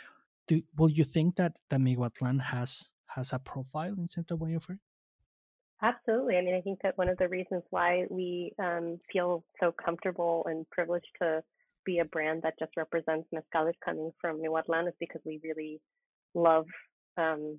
[0.51, 4.79] do, will you think that the Miahuatlán has has a profile in Central Guayafre?
[5.83, 6.37] Absolutely.
[6.37, 10.45] I mean, I think that one of the reasons why we um, feel so comfortable
[10.49, 11.43] and privileged to
[11.87, 15.81] be a brand that just represents mezcales coming from Miahuatlán is because we really
[16.35, 16.67] love
[17.17, 17.59] um,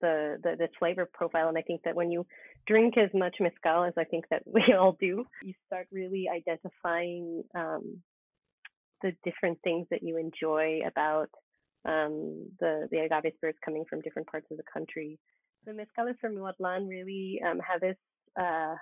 [0.00, 1.48] the, the the flavor profile.
[1.48, 2.24] And I think that when you
[2.66, 7.42] drink as much mezcal as I think that we all do, you start really identifying
[7.54, 8.02] um,
[9.02, 11.28] the different things that you enjoy about
[11.84, 15.18] um, the the agave spirits coming from different parts of the country.
[15.66, 17.96] The mezcales from Miahuatlán really um, have this.
[18.38, 18.74] Uh,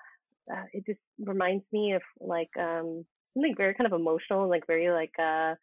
[0.50, 3.04] uh, it just reminds me of like um,
[3.34, 5.54] something very kind of emotional, like very like uh,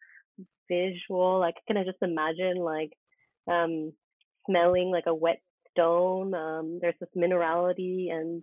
[0.68, 1.38] visual.
[1.38, 2.92] Like can I just imagine like
[3.50, 3.92] um,
[4.48, 5.40] smelling like a wet
[5.70, 6.34] stone.
[6.34, 8.42] Um, there's this minerality and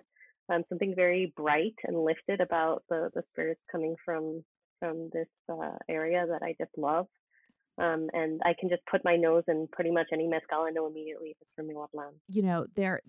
[0.50, 4.44] um, something very bright and lifted about the the spirits coming from
[4.80, 7.08] from this uh, area that I just love.
[7.78, 10.88] Um, and I can just put my nose in pretty much any mezcal and know
[10.88, 12.14] immediately if it's from Miahuatlán.
[12.30, 13.02] You know, there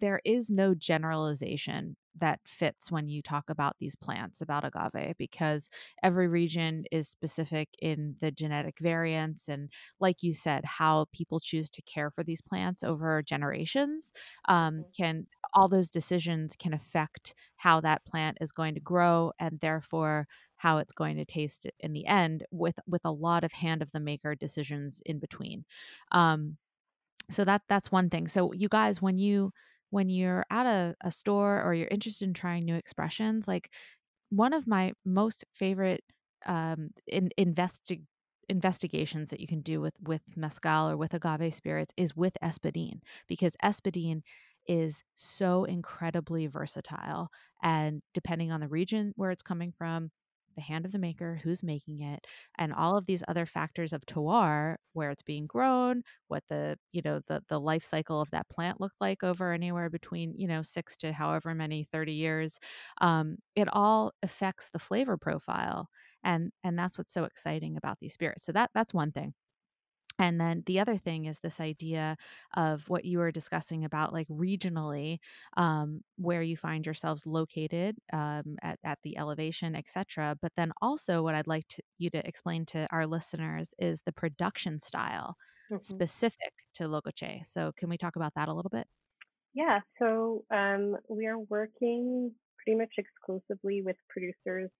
[0.00, 5.68] there is no generalization that fits when you talk about these plants about agave because
[6.02, 9.68] every region is specific in the genetic variants and
[9.98, 14.12] like you said how people choose to care for these plants over generations
[14.48, 19.58] um, can all those decisions can affect how that plant is going to grow and
[19.60, 20.26] therefore
[20.64, 23.92] how it's going to taste in the end with with a lot of hand of
[23.92, 25.66] the maker decisions in between.
[26.10, 26.56] Um,
[27.30, 28.28] so that that's one thing.
[28.28, 29.52] So you guys when you
[29.90, 33.70] when you're at a, a store or you're interested in trying new expressions like
[34.30, 36.02] one of my most favorite
[36.46, 38.06] um in investi-
[38.48, 43.00] investigations that you can do with with mezcal or with agave spirits is with espadin
[43.28, 44.22] because espadin
[44.66, 47.28] is so incredibly versatile
[47.62, 50.10] and depending on the region where it's coming from
[50.54, 52.26] the hand of the maker, who's making it,
[52.58, 57.02] and all of these other factors of terroir, where it's being grown, what the you
[57.04, 60.62] know the the life cycle of that plant looked like over anywhere between you know
[60.62, 62.58] six to however many thirty years,
[63.00, 65.88] um, it all affects the flavor profile,
[66.22, 68.44] and and that's what's so exciting about these spirits.
[68.44, 69.34] So that that's one thing.
[70.18, 72.16] And then the other thing is this idea
[72.56, 75.18] of what you were discussing about like regionally,
[75.56, 80.36] um, where you find yourselves located um, at, at the elevation, etc.
[80.40, 84.12] But then also, what I'd like to, you to explain to our listeners is the
[84.12, 85.36] production style
[85.68, 86.04] Mhm.
[86.04, 87.44] specific to Logoche.
[87.44, 88.86] So, can we talk about that a little bit?
[89.54, 94.70] Yeah, so um, we are working pretty much exclusively with producers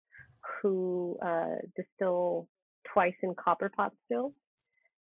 [0.60, 2.48] who uh, distill
[2.92, 4.32] twice in copper pot stills.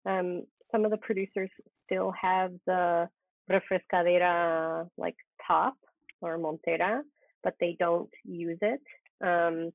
[0.05, 1.49] Um, some of the producers
[1.85, 3.07] still have the
[3.49, 5.15] refrescadera like
[5.45, 5.75] top
[6.21, 7.01] or montera,
[7.43, 8.81] but they don't use it.
[9.23, 9.71] Um,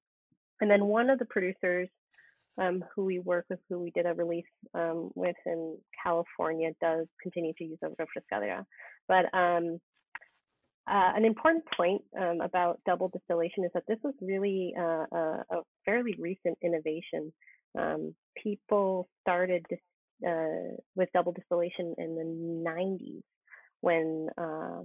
[0.60, 1.88] and then one of the producers
[2.58, 4.44] um, who we work with, who we did a release
[4.74, 8.64] um, with in California, does continue to use the refrescadera.
[9.08, 9.80] But um,
[10.90, 15.44] uh, an important point um, about double distillation is that this was really uh, a,
[15.50, 17.32] a fairly recent innovation.
[17.78, 19.64] Um, people started
[20.26, 23.22] uh, with double distillation in the 90s
[23.80, 24.80] when uh,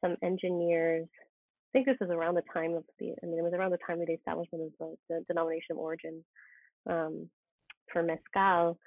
[0.00, 3.52] some engineers, I think this is around the time of the, I mean, it was
[3.52, 6.24] around the time of the establishment of the, the denomination of origin
[6.88, 7.28] um,
[7.92, 8.78] for mezcal,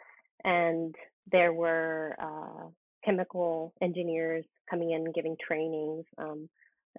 [0.44, 0.94] and
[1.32, 2.68] there were uh,
[3.06, 6.50] chemical engineers coming in giving trainings um,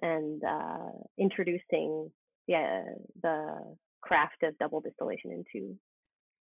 [0.01, 2.09] and uh, introducing
[2.47, 2.83] the,
[3.21, 5.75] the craft of double distillation into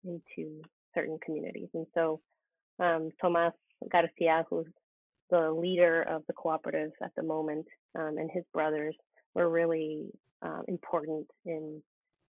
[0.06, 0.62] into
[0.96, 1.70] certain communities.
[1.74, 2.22] And so
[2.80, 3.54] um, Tomas
[3.92, 4.68] Garcia, who's
[5.30, 7.68] the leader of the cooperative at the moment,
[7.98, 8.96] um, and his brothers
[9.36, 10.12] were really
[10.42, 11.82] uh, important in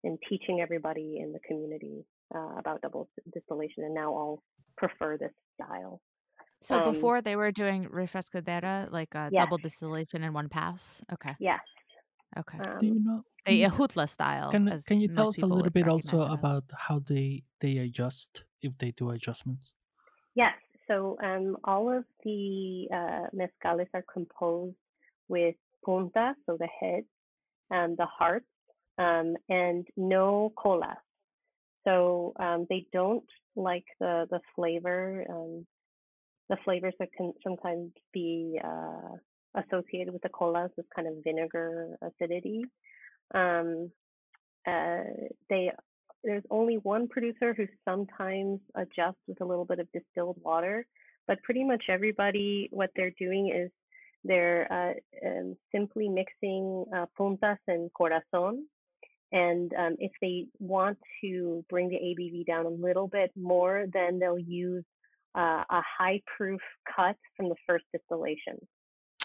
[0.05, 2.05] in teaching everybody in the community
[2.35, 4.43] uh, about double distillation, and now all
[4.76, 6.01] prefer this style.
[6.60, 9.43] So Um, before they were doing refrescadera, like a Yes.
[9.43, 11.02] double distillation in one pass.
[11.12, 11.36] Okay.
[11.39, 11.60] Yes.
[12.39, 12.59] Okay.
[12.59, 13.24] Um, Do you know?
[13.47, 14.51] The Ahutla style.
[14.51, 18.77] Can, can you tell us a little bit also about how they they adjust if
[18.78, 19.74] they do adjustments?
[20.35, 20.55] Yes.
[20.89, 24.77] so um, all of the uh, mezcales are composed
[25.28, 27.05] with punta, so the head,
[27.70, 28.47] and the hearts,
[28.98, 30.97] um, and no colas.
[31.85, 35.24] So um, they don't like the the flavor.
[35.28, 35.66] Um,
[36.48, 39.16] the flavors that can sometimes be uh,
[39.55, 42.64] associated with the colas is kind of vinegar acidity.
[43.35, 43.90] Um,
[44.66, 45.05] uh,
[45.48, 45.70] they
[46.22, 50.86] there's only one producer who sometimes adjusts with a little bit of distilled water,
[51.28, 53.70] but pretty much everybody what they're doing is
[54.24, 58.66] they're uh, um, simply mixing uh, puntas and corazon.
[59.32, 64.18] And um, if they want to bring the ABV down a little bit more, then
[64.18, 64.85] they'll use
[65.35, 66.60] uh, a high proof
[66.94, 68.56] cut from the first distillation.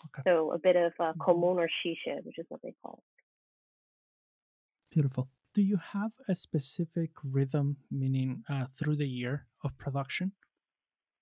[0.05, 0.21] Okay.
[0.26, 1.21] So a bit of uh, mm-hmm.
[1.21, 4.93] común or xixe, which is what they call it.
[4.93, 5.30] Beautiful.
[5.53, 10.31] Do you have a specific rhythm, meaning uh, through the year of production?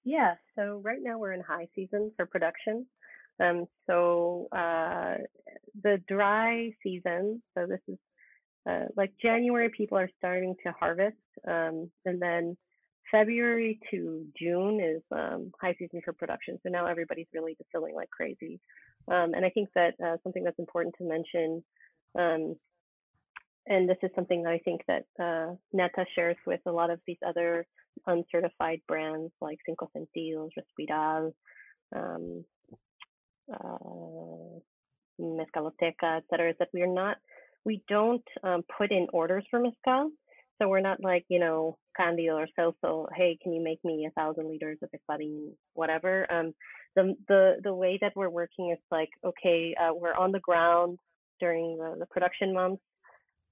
[0.04, 0.36] Yeah.
[0.56, 2.86] So right now we're in high season for production.
[3.40, 5.16] Um, so uh,
[5.84, 7.98] the dry season, so this is
[8.70, 11.16] uh, like January, people are starting to harvest,
[11.48, 12.58] um, and then
[13.12, 16.60] February to June is um, high season for production.
[16.64, 18.60] So now everybody's really distilling like crazy.
[19.10, 21.64] Um, and I think that uh, something that's important to mention,
[22.18, 22.56] um,
[23.68, 27.00] and this is something that I think that uh, Neta shares with a lot of
[27.08, 27.66] these other
[28.06, 31.34] uncertified brands like Cinco Sentidos, Rezpiral,
[31.96, 32.46] um,
[33.54, 34.60] uh,
[35.20, 37.18] Mezcaloteca, et cetera, is that we are not,
[37.66, 40.12] we don't um, put in orders for mezcal.
[40.60, 44.12] So we're not like, you know, Candido or Celso, hey, can you make me a
[44.20, 46.32] thousand liters of Espadin, whatever.
[46.32, 46.54] Um,
[46.96, 50.98] the, the, the way that we're working is like, okay, uh, we're on the ground
[51.40, 52.82] during the, the production months.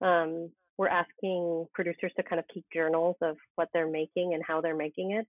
[0.02, 4.62] Um, we're asking producers to kind of keep journals of what they're making and how
[4.62, 5.28] they're making it.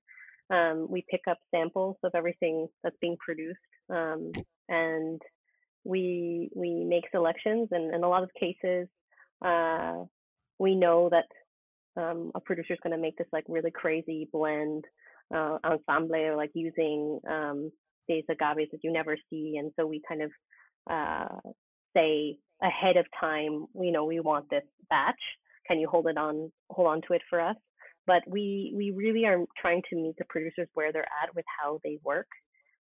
[0.48, 3.59] Um, we pick up samples of everything that's being produced,
[3.90, 4.32] um,
[4.69, 5.20] and
[5.85, 7.69] we we make selections.
[7.73, 8.89] And in a lot of cases,
[9.44, 10.05] uh,
[10.59, 11.24] we know that
[11.97, 14.85] um, a producer is going to make this like really crazy blend
[15.35, 17.70] uh, ensemble or like using um,
[18.09, 19.56] these agaves that you never see.
[19.59, 20.31] And so we kind of
[20.90, 21.51] uh,
[21.97, 25.20] say ahead of time, you know, we want this batch.
[25.66, 27.56] Can you hold it on, hold on to it for us?
[28.06, 31.81] But we we really are trying to meet the producers where they're at with how
[31.82, 32.28] they work.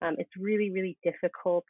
[0.01, 1.65] Um, it's really really difficult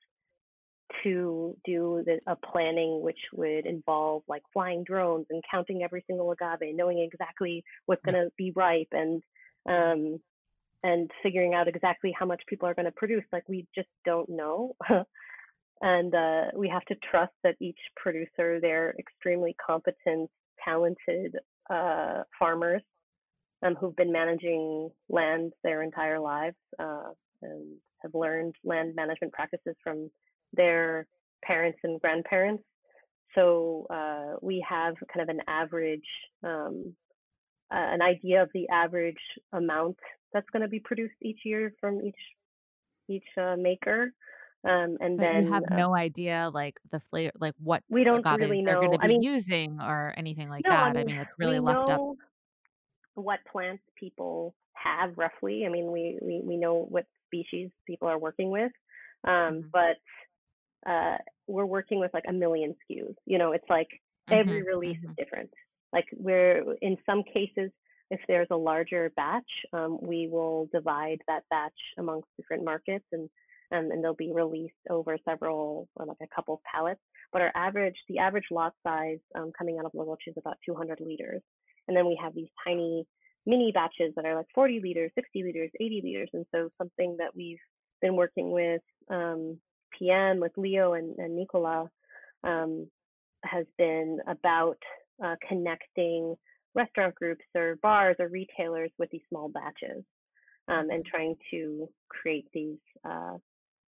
[1.03, 6.31] to do the, a planning which would involve like flying drones and counting every single
[6.31, 9.21] agave, knowing exactly what's going to be ripe and
[9.67, 10.19] um,
[10.83, 13.23] and figuring out exactly how much people are going to produce.
[13.31, 14.75] Like we just don't know.
[15.81, 20.29] and uh, we have to trust that each producer, they're extremely competent,
[20.63, 21.35] talented
[21.69, 22.81] uh, farmers
[23.63, 27.11] um, who've been managing land their entire lives uh,
[27.41, 30.09] and have learned land management practices from
[30.53, 31.07] their
[31.43, 32.63] parents and grandparents.
[33.35, 36.07] So uh, we have kind of an average,
[36.43, 36.95] um,
[37.73, 39.17] uh, an idea of the average
[39.53, 39.97] amount
[40.33, 42.19] that's going to be produced each year from each
[43.09, 44.13] each uh, maker.
[44.63, 48.03] Um, and but then you have uh no idea like the flavor, like what we
[48.03, 50.95] don't really they're going to be I mean, using or anything like no, that.
[50.97, 52.01] I mean, I mean, it's really we left up.
[52.01, 52.17] know
[53.15, 55.65] what plants people have roughly.
[55.65, 58.71] I mean, we, we, we know what species people are working with.
[59.27, 59.71] Um, Mhm.
[59.71, 59.97] but
[60.87, 61.17] uh,
[61.47, 63.15] we're working with like a million SKUs.
[63.25, 63.89] You know, it's like
[64.31, 64.63] every Mhm.
[64.63, 65.17] release is Mhm.
[65.17, 65.51] different.
[65.93, 67.71] Like we're in some cases,
[68.09, 73.29] if there's a larger batch, um, we will divide that batch amongst different markets and
[73.73, 77.01] um, and they'll be released over several or like a couple of pallets.
[77.31, 80.99] But our average, the average lot size um, coming out of Logoche is about 200
[80.99, 81.41] liters,
[81.87, 83.05] and then we have these tiny
[83.45, 87.35] mini batches that are like 40 liters, 60 liters, 80 liters, and so something that
[87.35, 87.59] we've
[88.01, 89.59] been working with um,
[89.97, 91.89] PM with Leo and, and Nicola
[92.43, 92.87] um,
[93.43, 94.77] has been about
[95.23, 96.35] uh, connecting
[96.73, 100.03] restaurant groups or bars or retailers with these small batches
[100.67, 103.37] um, and trying to create these uh,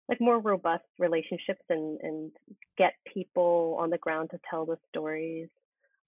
[0.09, 2.33] like more robust relationships and, and
[2.77, 5.49] get people on the ground to tell the stories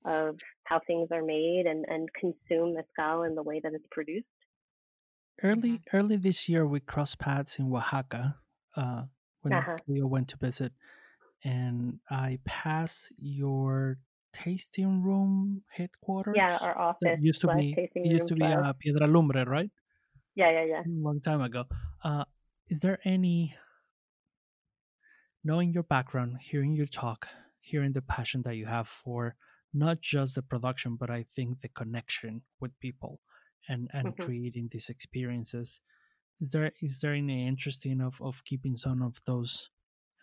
[0.04, 4.26] of how things are made and, and consume mezcal in the way that it's produced.
[5.42, 8.36] Early early this year, we crossed paths in Oaxaca
[8.76, 9.04] uh,
[9.42, 9.76] when Uh-huh.
[9.86, 10.72] Leo went to visit,
[11.44, 13.98] and I passed your
[14.32, 16.36] tasting room headquarters.
[16.36, 19.70] Yeah, our office used to be it used to be uh, Piedra Lumbre, right?
[20.34, 20.82] Yeah, yeah, yeah.
[20.84, 21.64] A long time ago.
[22.02, 22.24] Uh,
[22.68, 23.54] is there any,
[25.44, 27.28] knowing your background, hearing your talk,
[27.60, 29.34] hearing the passion that you have for
[29.74, 33.20] not just the production, but I think the connection with people
[33.68, 34.18] and and Mhm.
[34.18, 35.80] creating these experiences,
[36.42, 39.70] is there is there any interest in of, of keeping some of those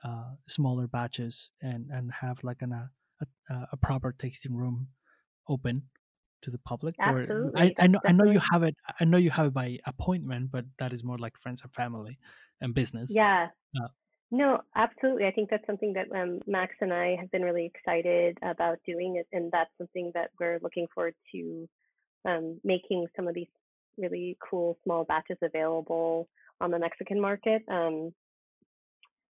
[0.03, 2.89] uh, smaller batches and and have like an, a,
[3.49, 4.87] a, a proper tasting room
[5.47, 5.83] open
[6.41, 7.61] to the public Absolutely.
[7.61, 9.79] or I, I know I know you have it I know you have it by
[9.85, 12.19] appointment but that is more like friends and family
[12.61, 13.47] and business Yeah.
[13.81, 13.87] Uh,
[14.31, 15.25] No, absolutely.
[15.25, 19.15] I think that's something that um, Max and I have been really excited about doing,
[19.17, 21.67] it, and that's something that we're looking forward to
[22.25, 23.47] um, making some of these
[23.99, 26.27] really cool small batches available
[26.61, 27.61] on the Mexican market.
[27.69, 28.13] Um,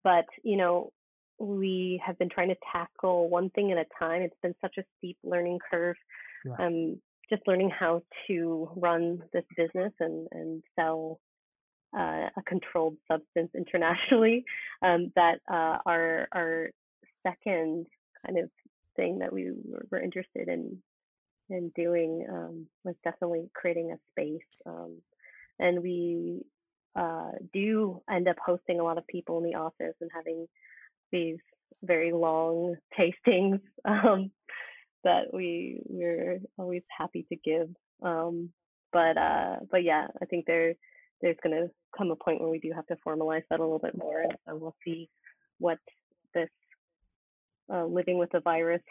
[0.03, 0.91] but you know,
[1.39, 4.21] we have been trying to tackle one thing at a time.
[4.21, 5.95] It's been such a steep learning curve.
[6.45, 6.55] Yeah.
[6.59, 11.19] Um, just learning how to run this business and and sell
[11.97, 14.43] uh, a controlled substance internationally.
[14.81, 16.69] Um, that uh, our our
[17.25, 17.87] second
[18.25, 18.49] kind of
[18.95, 20.77] thing that we were, were interested in
[21.49, 24.47] in doing um, was definitely creating a space.
[24.65, 25.01] Um,
[25.59, 26.45] and we
[26.95, 30.47] uh, do end up hosting a lot of people in the office and having
[31.11, 31.37] these
[31.83, 34.31] very long tastings um,
[35.03, 37.69] that we we're always happy to give.
[38.03, 38.49] Um,
[38.91, 40.73] but uh, but yeah, I think there
[41.21, 43.79] there's going to come a point where we do have to formalize that a little
[43.79, 45.09] bit more, and so we'll see
[45.59, 45.77] what
[46.33, 46.49] this
[47.71, 48.81] uh, living with the virus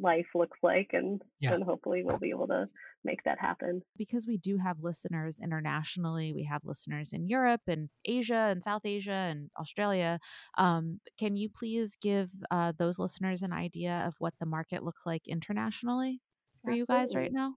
[0.00, 1.54] life looks like, and Yeah.
[1.54, 2.68] and hopefully we'll be able to
[3.04, 3.82] make that happen.
[3.96, 8.84] because we do have listeners internationally we have listeners in europe and asia and south
[8.84, 10.18] asia and australia
[10.58, 15.06] um, can you please give uh, those listeners an idea of what the market looks
[15.06, 16.20] like internationally
[16.64, 17.54] for you guys right now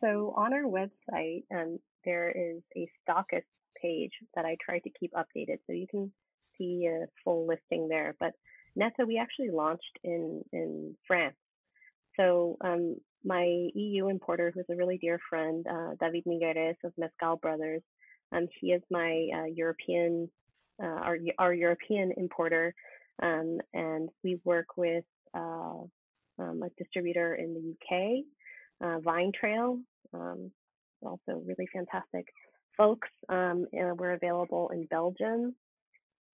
[0.00, 5.12] So on our website, um, there is a stockist page that I try to keep
[5.12, 6.10] updated, so you can
[6.56, 8.16] see a full listing there.
[8.18, 8.32] But
[8.76, 11.36] Neta, we actually launched in in France.
[12.20, 17.36] So um, my EU importer, who's a really dear friend, uh, David Migueres of Mezcal
[17.36, 17.82] Brothers,
[18.32, 20.30] um, he is my uh, European,
[20.82, 22.74] uh, our our European importer,
[23.22, 25.82] um, and we work with uh,
[26.38, 28.24] um, a distributor in the UK,
[28.86, 29.78] uh, Vine Trail,
[30.12, 30.50] um,
[31.02, 32.26] also really fantastic
[32.76, 33.08] folks.
[33.28, 35.54] Um, we're available in Belgium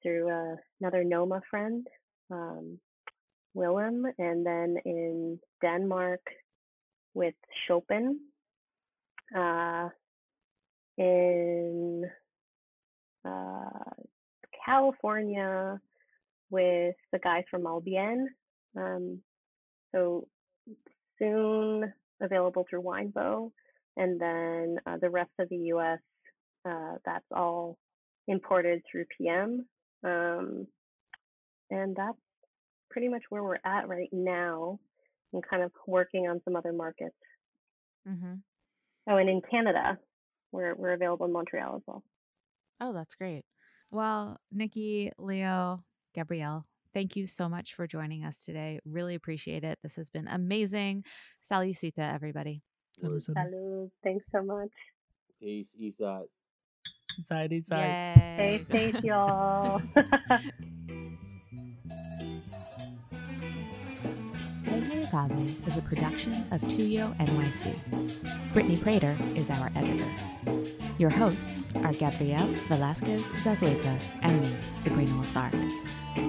[0.02, 1.86] through uh, another Noma friend,
[2.30, 2.78] um,
[3.56, 6.20] Willem, and then in Denmark
[7.14, 7.34] with
[7.66, 8.20] Chopin.
[9.36, 9.88] Uh,
[10.98, 12.04] in
[13.24, 13.90] uh,
[14.64, 15.80] California
[16.50, 18.26] with the guys from Albien.
[18.76, 19.20] Um,
[19.92, 20.26] so
[21.18, 23.50] soon available through Winebow,
[23.96, 25.98] and then uh, the rest of the U.S.
[26.68, 27.78] Uh, that's all
[28.28, 29.66] imported through PM,
[30.04, 30.66] um,
[31.70, 32.18] and that's
[32.90, 34.78] pretty much where we're at right now,
[35.32, 37.14] and kind of working on some other markets.
[38.08, 38.34] mm-hmm.
[39.08, 39.98] Oh, and in Canada,
[40.52, 42.02] we're we're available in Montreal as well.
[42.80, 43.44] oh that's great
[43.90, 45.82] well nikki leo
[46.14, 50.26] gabrielle thank you so much for joining us today really appreciate it this has been
[50.28, 51.04] amazing
[51.48, 52.62] salucita everybody
[53.02, 53.34] Salud, salud.
[53.36, 53.90] Salud.
[54.02, 54.70] Thanks so much.
[55.38, 56.24] Peace, east side.
[57.18, 58.12] Inside, inside.
[58.36, 58.92] Stay Yay.
[58.92, 59.82] safe, y'all.
[65.06, 67.78] Is a production of Tuyo NYC.
[68.52, 70.10] Brittany Prater is our editor.
[70.98, 75.52] Your hosts are Gabrielle Velasquez Zazueta and me, Sabrina Lazar.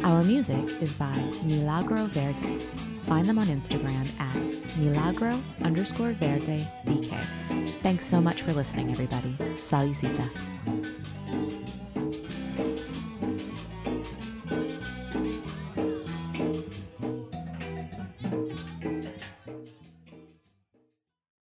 [0.03, 2.59] Our music is by Milagro Verde.
[3.07, 7.79] Find them on Instagram at milagro underscore verde bk.
[7.81, 9.35] Thanks so much for listening, everybody.
[9.55, 10.29] Salucita.